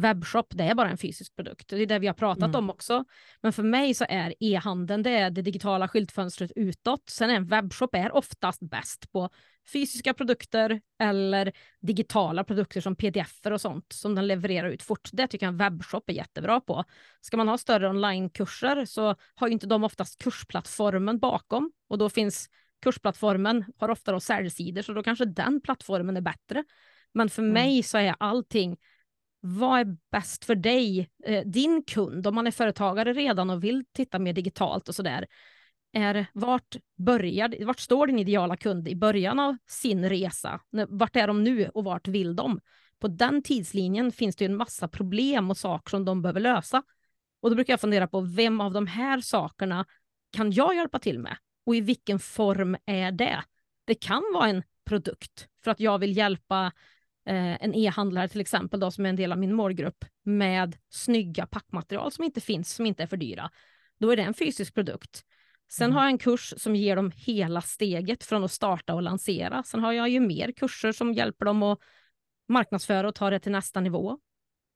[0.00, 1.68] webbshop, det är bara en fysisk produkt.
[1.68, 2.56] Det är det vi har pratat Mm.
[2.56, 3.04] om också.
[3.42, 7.10] Men för mig så är e-handeln det, det digitala skyltfönstret utåt.
[7.10, 9.30] Sen är en webbshop är oftast bäst på
[9.72, 15.08] fysiska produkter eller digitala produkter som pdf och sånt som den levererar ut fort.
[15.12, 16.84] Det tycker jag en webbshop är jättebra på.
[17.20, 22.08] Ska man ha större onlinekurser så har ju inte de oftast kursplattformen bakom och då
[22.10, 22.48] finns
[22.82, 26.64] kursplattformen har ofta då säljsidor så då kanske den plattformen är bättre.
[27.14, 27.52] Men för Mm.
[27.52, 28.76] mig så är allting
[29.40, 33.84] vad är bäst för dig, eh, din kund, om man är företagare redan och vill
[33.92, 35.26] titta mer digitalt och sådär.
[35.92, 40.60] Är, vart, börjar, vart står din ideala kund i början av sin resa?
[40.88, 42.60] Vart är de nu och vart vill de?
[42.98, 46.82] På den tidslinjen finns det ju en massa problem och saker som de behöver lösa.
[47.42, 49.86] Och då brukar jag fundera på vem av de här sakerna
[50.32, 51.36] kan jag hjälpa till med?
[51.66, 53.44] Och i vilken form är det?
[53.84, 56.72] Det kan vara en produkt för att jag vill hjälpa
[57.26, 61.46] eh, en e-handlare till exempel, då, som är en del av min målgrupp, med snygga
[61.46, 63.50] packmaterial som inte finns, som inte är för dyra,
[63.98, 65.24] då är det en fysisk produkt.
[65.72, 65.96] Sen mm.
[65.96, 69.62] har jag en kurs som ger dem hela steget från att starta och lansera.
[69.62, 71.78] Sen har jag ju mer kurser som hjälper dem att
[72.48, 74.18] marknadsföra och ta det till nästa nivå.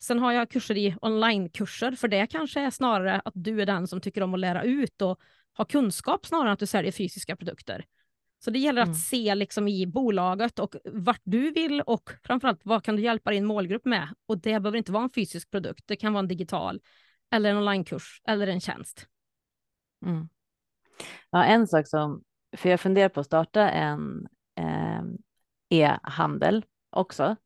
[0.02, 3.88] Sen har jag kurser i onlinekurser, för det kanske är snarare att du är den
[3.88, 5.20] som tycker om att lära ut och
[5.56, 7.84] ha kunskap snarare än att du säljer fysiska produkter.
[8.44, 8.98] Så det gäller att mm.
[8.98, 13.44] se liksom i bolaget och vart du vill och framförallt vad kan du hjälpa din
[13.44, 14.08] målgrupp med?
[14.26, 16.80] Och det behöver inte vara en fysisk produkt, det kan vara en digital
[17.30, 19.06] eller en onlinekurs eller en tjänst.
[20.06, 20.28] Mm.
[21.30, 22.22] Ja, en sak som,
[22.56, 24.26] för jag funderar på att starta en
[24.56, 25.02] eh,
[25.68, 27.36] e-handel också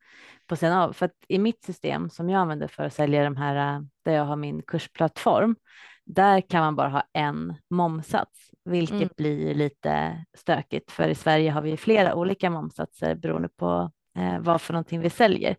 [0.47, 3.37] på sidan av, för att i mitt system som jag använder för att sälja de
[3.37, 5.57] här, där jag har min kursplattform,
[6.09, 9.09] där kan man bara ha en momsats, vilket mm.
[9.17, 10.91] blir lite stökigt.
[10.91, 15.11] För i Sverige har vi flera olika momsatser beroende på eh, vad för någonting vi
[15.11, 15.57] säljer.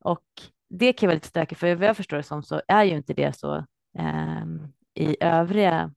[0.00, 0.24] Och
[0.70, 3.14] det kan vara lite stökigt, för vad jag förstår det som så är ju inte
[3.14, 3.56] det så
[3.98, 4.44] eh,
[4.94, 5.92] i övriga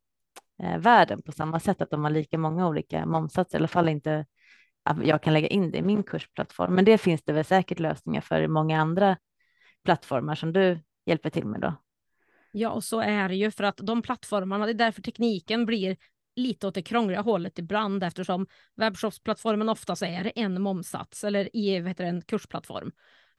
[0.63, 3.89] eh, världen på samma sätt, att de har lika många olika momsatser, i alla fall
[3.89, 4.25] inte
[5.03, 6.75] jag kan lägga in det i min kursplattform.
[6.75, 9.17] Men det finns det väl säkert lösningar för i många andra
[9.83, 11.73] plattformar som du hjälper till med då.
[12.57, 15.97] Ja, och så är det ju för att de plattformarna, det är därför tekniken blir
[16.35, 22.03] lite åt det krångliga hållet ibland eftersom webbshopsplattformen oftast är en momsats eller i heter
[22.03, 22.91] det, en kursplattform.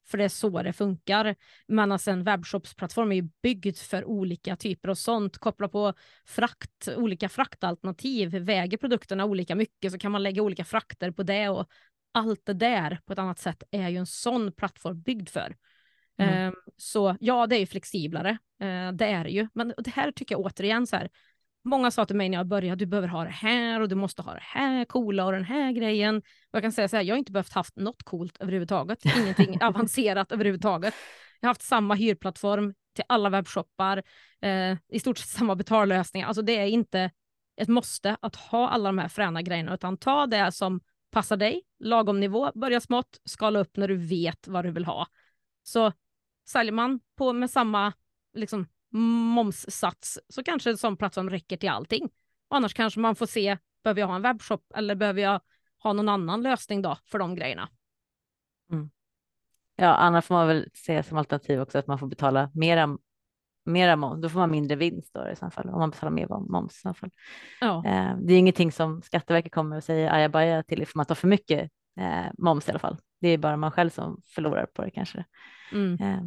[0.07, 1.37] För det är så det funkar.
[1.66, 5.39] Men alltså en webbshopsplattform är ju byggd för olika typer av sånt.
[5.39, 5.95] Koppla på
[6.27, 8.31] frakt, olika fraktalternativ.
[8.31, 11.69] Väger produkterna olika mycket så kan man lägga olika frakter på det och
[12.12, 15.57] allt det där på ett annat sätt är ju en sån plattform byggd för.
[16.19, 16.49] Mm.
[16.49, 18.31] Um, så ja, det är ju flexiblare.
[18.62, 19.49] Uh, det är det ju.
[19.55, 21.09] Men det här tycker jag återigen så här.
[21.64, 24.23] Många sa till mig när jag började, du behöver ha det här och du måste
[24.23, 26.16] ha det här coola och den här grejen.
[26.16, 28.99] Och jag kan säga så här, jag har inte behövt haft något coolt överhuvudtaget.
[29.19, 30.95] Ingenting avancerat överhuvudtaget.
[31.41, 34.03] Jag har haft samma hyrplattform till alla webbshoppar,
[34.41, 36.27] eh, i stort sett samma betallösningar.
[36.27, 37.11] Alltså det är inte
[37.57, 41.62] ett måste att ha alla de här fräna grejerna, utan ta det som passar dig,
[41.79, 45.07] lagom nivå, börja smått, skala upp när du vet vad du vill ha.
[45.62, 45.93] Så
[46.49, 47.92] säljer man på med samma
[48.34, 48.66] liksom,
[49.34, 52.05] momssats så kanske en sån plattform räcker till allting.
[52.49, 55.40] Och annars kanske man får se, behöver jag ha en webbshop eller behöver jag
[55.82, 57.68] ha någon annan lösning då för de grejerna?
[58.72, 58.90] Mm.
[59.76, 62.99] Ja, annars får man väl se som alternativ också att man får betala mera,
[63.64, 64.22] mera moms.
[64.22, 66.80] Då får man mindre vinst då i så fall om man betalar mer moms i
[66.80, 67.11] så fall.
[67.61, 67.86] Ja.
[67.86, 71.28] Eh, det är ingenting som Skatteverket kommer och säger ajabaja till ifall man tar för
[71.28, 71.70] mycket
[72.01, 72.96] eh, moms i alla fall.
[73.21, 75.25] Det är bara man själv som förlorar på det kanske.
[75.73, 75.95] Mm.
[76.01, 76.23] Eh,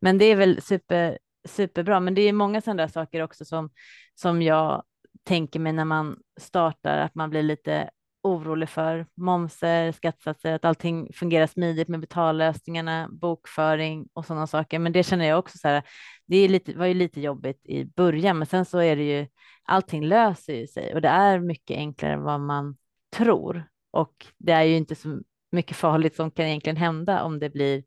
[0.00, 1.18] men det är väl super
[1.48, 2.00] superbra.
[2.00, 3.70] Men det är många sådana där saker också som,
[4.14, 4.82] som jag
[5.24, 7.90] tänker mig när man startar, att man blir lite
[8.22, 14.78] orolig för momser, skattesatser, att allting fungerar smidigt med betallösningarna, bokföring och sådana saker.
[14.78, 15.82] Men det känner jag också så här,
[16.26, 19.26] det är lite, var ju lite jobbigt i början, men sen så är det ju,
[19.62, 22.76] allting löser ju sig och det är mycket enklare än vad man
[23.16, 23.64] tror.
[23.90, 25.20] Och det är ju inte så
[25.54, 27.84] mycket farligt som kan egentligen hända om det blir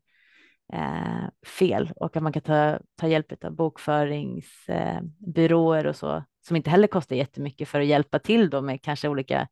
[0.72, 6.56] eh, fel och att man kan ta, ta hjälp av bokföringsbyråer eh, och så som
[6.56, 9.48] inte heller kostar jättemycket för att hjälpa till då med kanske olika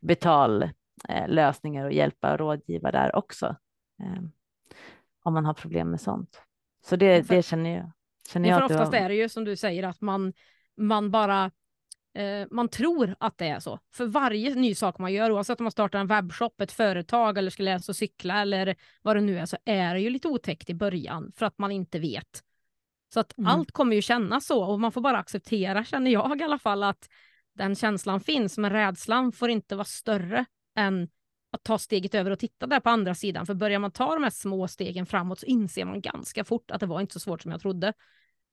[0.00, 3.46] betallösningar och hjälpa och rådgiva där också.
[4.02, 4.22] Eh,
[5.22, 6.42] om man har problem med sånt.
[6.84, 7.92] Så det, det känner jag.
[8.32, 9.00] Känner jag för oftast har...
[9.00, 10.32] är det ju som du säger att man,
[10.76, 11.50] man bara Eh,
[12.50, 13.78] man tror att det är så.
[13.92, 17.50] För varje ny sak man gör, oavsett om man startar en webbshop, ett företag eller
[17.50, 20.70] ska läsa och cykla eller vad det nu är, så är det ju lite otäckt
[20.70, 22.42] i början för att man inte vet.
[23.14, 23.50] Så att mm.
[23.50, 26.82] allt kommer ju kännas så och man får bara acceptera, känner jag i alla fall,
[26.82, 27.08] att
[27.54, 28.58] den känslan finns.
[28.58, 30.44] Men rädslan får inte vara större
[30.76, 31.08] än
[31.50, 33.46] att ta steget över och titta där på andra sidan.
[33.46, 36.80] För börjar man ta de här små stegen framåt så inser man ganska fort att
[36.80, 37.92] det var inte så svårt som jag trodde.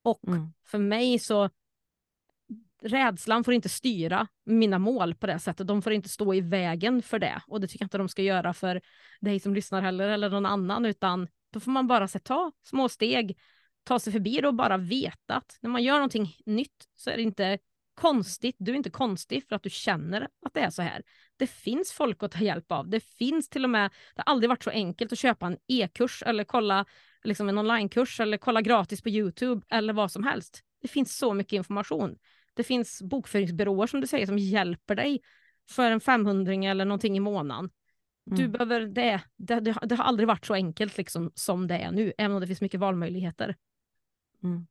[0.04, 0.54] Och mm.
[0.66, 1.50] för mig så
[2.82, 5.68] rädslan får inte styra mina mål på det sättet.
[5.68, 7.42] De får inte stå i vägen för det.
[7.48, 8.82] Och det tycker jag inte de ska göra för
[9.22, 13.38] dig som lyssnar heller eller någon annan, utan då får man bara ta små steg,
[13.84, 17.16] ta sig förbi det och bara veta att när man gör någonting nytt så är
[17.16, 17.58] det inte
[17.96, 18.56] konstigt.
[18.60, 21.04] Du är inte konstig för att du känner att det är så här.
[21.38, 22.90] Det finns folk att ta hjälp av.
[22.90, 26.24] Det finns till och med, det har aldrig varit så enkelt att köpa en e-kurs
[26.26, 26.86] eller kolla
[27.24, 30.62] liksom en onlinekurs eller kolla gratis på Youtube eller vad som helst.
[30.82, 32.18] Det finns så mycket information.
[32.56, 35.22] Det finns bokföringsbyråer som du säger som hjälper dig
[35.70, 37.70] för en 500 eller någonting i månaden.
[38.26, 38.52] Du mm.
[38.52, 39.22] behöver det.
[39.36, 39.78] Det, det.
[39.82, 42.62] det, har aldrig varit så enkelt liksom, som det är nu, även om det finns
[42.62, 43.56] mycket valmöjligheter.
[44.44, 44.68] Mm.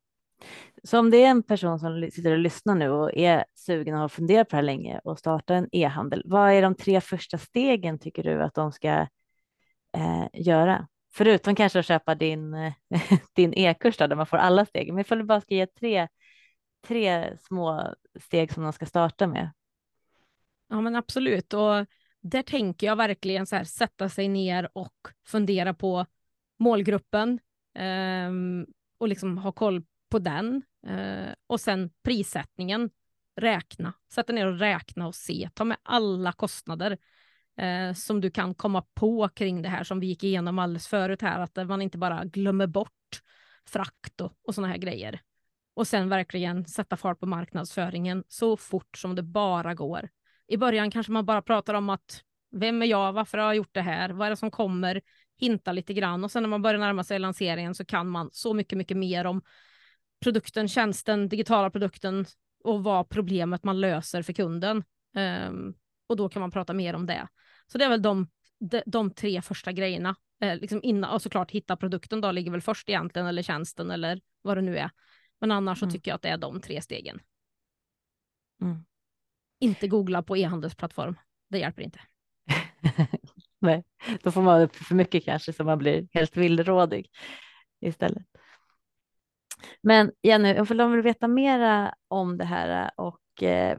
[0.83, 4.01] Så om det är en person som sitter och lyssnar nu och är sugen och
[4.01, 7.39] har funderat på det här länge och startar en e-handel, vad är de tre första
[7.39, 8.89] stegen tycker du att de ska
[9.97, 12.73] eh, göra förutom kanske att köpa din,
[13.35, 14.93] din e-kurs där man får alla steg.
[14.93, 16.09] Men ifall du bara ska ge tre,
[16.87, 19.51] tre små steg som de ska starta med.
[20.69, 21.87] Ja men absolut och
[22.21, 24.95] där tänker jag verkligen så här, sätta sig ner och
[25.27, 26.07] fundera på
[26.59, 27.39] målgruppen
[27.75, 28.31] eh,
[28.99, 30.63] och liksom ha koll på den.
[30.87, 32.91] Eh, och sen prissättningen,
[33.37, 36.99] räkna, sätta ner och räkna och se, ta med alla kostnader
[37.57, 41.23] eh, som du kan komma på kring det här som vi gick igenom alldeles förut
[41.23, 43.23] här, att man inte bara glömmer bort
[43.67, 45.21] frakt och, och sådana här grejer.
[45.75, 50.09] Och sen verkligen sätta fart på marknadsföringen så fort som det bara går.
[50.49, 53.75] I början kanske man bara pratar om att vem är jag, varför har jag gjort
[53.75, 55.01] det här, vad är det som kommer,
[55.41, 58.55] hinta lite grann och sen när man börjar närma sig lanseringen så kan man så
[58.55, 59.43] mycket, mycket mer om
[60.21, 62.27] produkten, tjänsten, digitala produkten
[62.65, 64.85] och vad problemet man löser för kunden.
[65.49, 65.75] Um,
[66.07, 67.29] och då kan man prata mer om det.
[67.67, 68.29] Så det är väl de,
[68.61, 70.17] de, de tre första grejerna.
[70.41, 74.21] Eh, liksom innan, och såklart hitta produkten då ligger väl först egentligen, eller tjänsten eller
[74.43, 74.91] vad det nu är.
[75.45, 75.91] Men annars mm.
[75.91, 77.21] så tycker jag att det är de tre stegen.
[78.61, 78.85] Mm.
[79.61, 81.19] Inte googla på e-handelsplattform.
[81.51, 82.01] Det hjälper inte.
[83.59, 83.85] Nej,
[84.23, 87.11] då får man upp för mycket kanske så man blir helt villrådig
[87.81, 88.27] istället.
[89.83, 93.79] Men Jenny, ifall de vill veta mera om det här och, eh,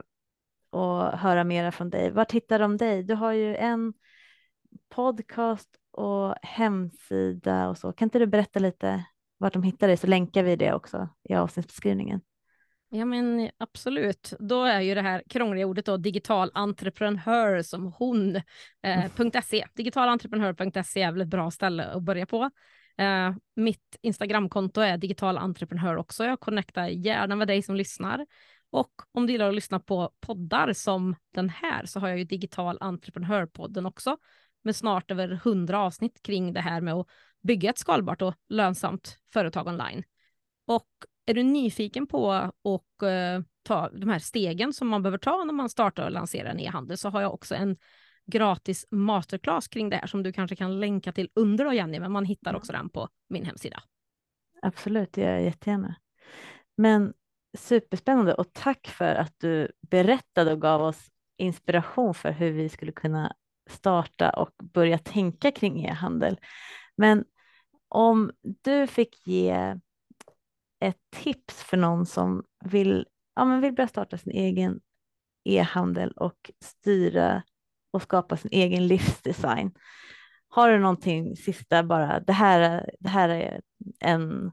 [0.70, 3.02] och höra mera från dig, vart hittar de dig?
[3.02, 3.94] Du har ju en
[4.94, 7.92] podcast och hemsida och så.
[7.92, 9.04] Kan inte du berätta lite
[9.38, 12.20] vart de hittar dig så länkar vi det också i avsnittsbeskrivningen.
[12.88, 18.36] Ja men absolut, då är ju det här krångliga ordet då digital entreprenör som hon,
[18.36, 18.42] eh,
[19.20, 19.30] mm.
[19.42, 19.66] .se.
[19.74, 22.50] Digitalentreprenör.se är väl ett bra ställe att börja på.
[22.98, 26.24] Eh, mitt Instagramkonto är digital entreprenör också.
[26.24, 28.26] Jag connectar gärna med dig som lyssnar.
[28.70, 32.24] Och om du gillar att lyssna på poddar som den här så har jag ju
[32.24, 34.16] digital entreprenörpodden också
[34.62, 37.08] med snart över hundra avsnitt kring det här med att
[37.46, 40.02] bygga ett skalbart och lönsamt företag online.
[40.66, 40.88] Och
[41.26, 45.52] är du nyfiken på att uh, ta de här stegen som man behöver ta när
[45.52, 47.76] man startar och lanserar en e-handel så har jag också en
[48.26, 52.12] gratis masterclass kring det här som du kanske kan länka till under då Jenny, men
[52.12, 53.82] man hittar också den på min hemsida.
[54.62, 55.96] Absolut, det gör jag jättegärna.
[56.76, 57.14] Men
[57.58, 62.92] superspännande och tack för att du berättade och gav oss inspiration för hur vi skulle
[62.92, 63.34] kunna
[63.70, 66.40] starta och börja tänka kring e-handel.
[66.96, 67.24] Men
[67.96, 69.76] om du fick ge
[70.80, 74.80] ett tips för någon som vill, ja, men vill börja starta sin egen
[75.44, 77.42] e-handel och styra
[77.90, 79.74] och skapa sin egen livsdesign.
[80.48, 83.60] Har du någonting sista bara, det här, det här är
[84.00, 84.52] en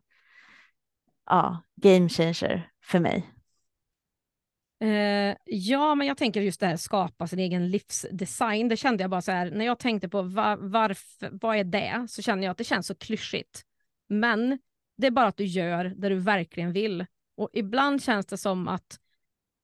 [1.26, 3.33] ja, game changer för mig?
[4.84, 8.70] Uh, ja, men jag tänker just det här skapa sin egen livsdesign.
[8.70, 12.06] Det kände jag bara så här, när jag tänkte på var, varför, vad är det,
[12.10, 13.62] så känner jag att det känns så klyschigt.
[14.10, 14.60] Men
[14.98, 17.06] det är bara att du gör det du verkligen vill.
[17.38, 19.00] Och ibland känns det som att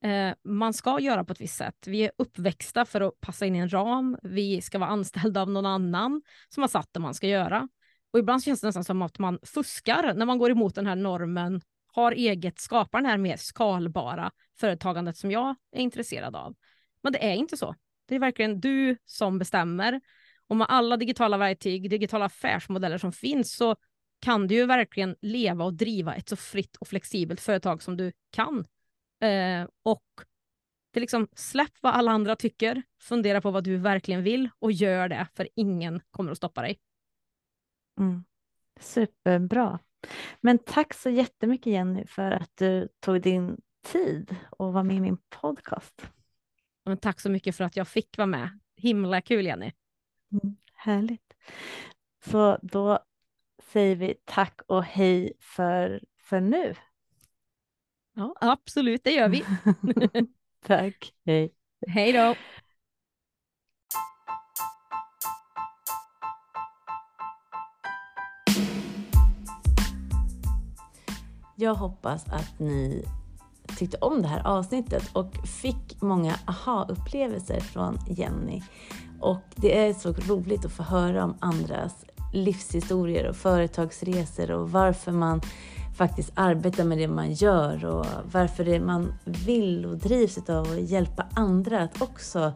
[0.03, 1.87] eh, man ska göra på ett visst sätt.
[1.87, 4.17] Vi är uppväxta för att passa in i en ram.
[4.23, 7.67] Vi ska vara anställda av någon annan som har satt det man ska göra.
[8.13, 10.95] Och ibland känns det nästan som att man fuskar när man går emot den här
[10.95, 11.61] normen,
[11.93, 16.55] har eget, skapar den här mer skalbara företagandet som jag är intresserad av.
[17.03, 17.75] Men det är inte så.
[18.05, 20.01] Det är verkligen du som bestämmer.
[20.47, 23.75] Och med alla digitala verktyg, digitala affärsmodeller som finns så
[24.19, 28.11] kan du ju verkligen leva och driva ett så fritt och flexibelt företag som du
[28.31, 28.65] kan.
[29.21, 30.03] Eh, och
[30.91, 34.71] det är liksom, släpp vad alla andra tycker, fundera på vad du verkligen vill och
[34.71, 36.79] gör det, för ingen kommer att stoppa dig.
[37.99, 38.23] Mm.
[38.79, 39.79] Superbra.
[40.41, 44.99] Men tack så jättemycket Jenny för att du tog din tid och var med i
[44.99, 46.09] min podcast.
[46.85, 48.59] Men tack så mycket för att jag fick vara med.
[48.75, 49.71] Himla kul Jenny.
[50.31, 51.33] Mm, härligt.
[52.25, 52.99] Så då
[53.63, 56.75] säger vi tack och hej för, för nu.
[58.15, 59.43] Ja, absolut, det gör vi.
[60.65, 61.53] tack, hej.
[61.87, 62.35] Hej då.
[71.61, 73.05] Jag hoppas att ni
[73.77, 78.61] tyckte om det här avsnittet och fick många aha-upplevelser från Jenny.
[79.19, 85.11] Och det är så roligt att få höra om andras livshistorier och företagsresor och varför
[85.11, 85.41] man
[85.97, 90.89] faktiskt arbetar med det man gör och varför det man vill och drivs av att
[90.89, 92.51] hjälpa andra att också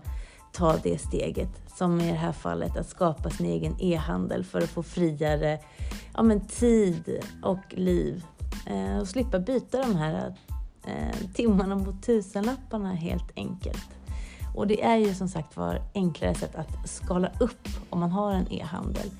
[0.51, 1.49] ta det steget.
[1.77, 5.59] Som i det här fallet att skapa sin egen e-handel för att få friare
[6.13, 8.23] ja, men tid och liv
[8.65, 10.35] Eh, och slippa byta de här
[10.85, 13.89] eh, timmarna mot tusenlapparna helt enkelt.
[14.55, 18.31] Och det är ju som sagt var enklare sätt att skala upp om man har
[18.31, 19.11] en e-handel.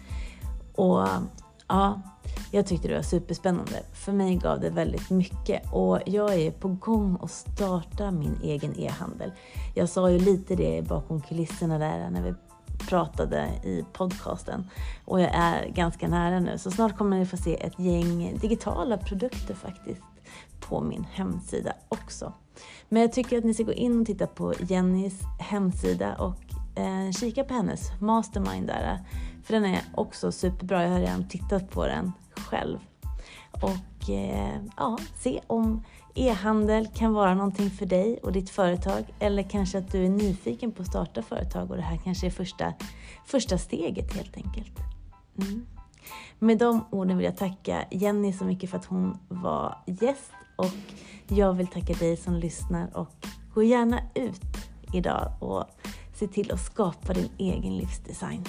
[0.76, 1.08] Och
[1.68, 2.02] ja,
[2.52, 3.84] jag tyckte det var superspännande.
[3.94, 8.80] För mig gav det väldigt mycket och jag är på gång att starta min egen
[8.80, 9.32] e-handel.
[9.76, 12.34] Jag sa ju lite det bakom kulisserna där när vi
[12.88, 14.70] pratade i podcasten
[15.06, 18.98] och jag är ganska nära nu så snart kommer ni få se ett gäng digitala
[18.98, 20.02] produkter faktiskt
[20.60, 22.34] på min hemsida också.
[22.90, 26.44] Men jag tycker att ni ska gå in och titta på Jennys hemsida och
[26.80, 29.00] eh, kika på hennes mastermind där.
[29.44, 30.84] För den är också superbra.
[30.84, 32.80] Jag har redan tittat på den själv.
[33.52, 35.84] Och eh, ja, se om
[36.14, 39.04] e-handel kan vara någonting för dig och ditt företag.
[39.20, 42.32] Eller kanske att du är nyfiken på att starta företag och det här kanske är
[42.32, 42.74] första,
[43.26, 44.80] första steget helt enkelt.
[45.38, 45.66] Mm.
[46.40, 50.72] Med de orden vill jag tacka Jenny så mycket för att hon var gäst och
[51.28, 54.58] jag vill tacka dig som lyssnar och gå gärna ut
[54.94, 55.66] idag och
[56.14, 58.44] se till att skapa din egen livsdesign.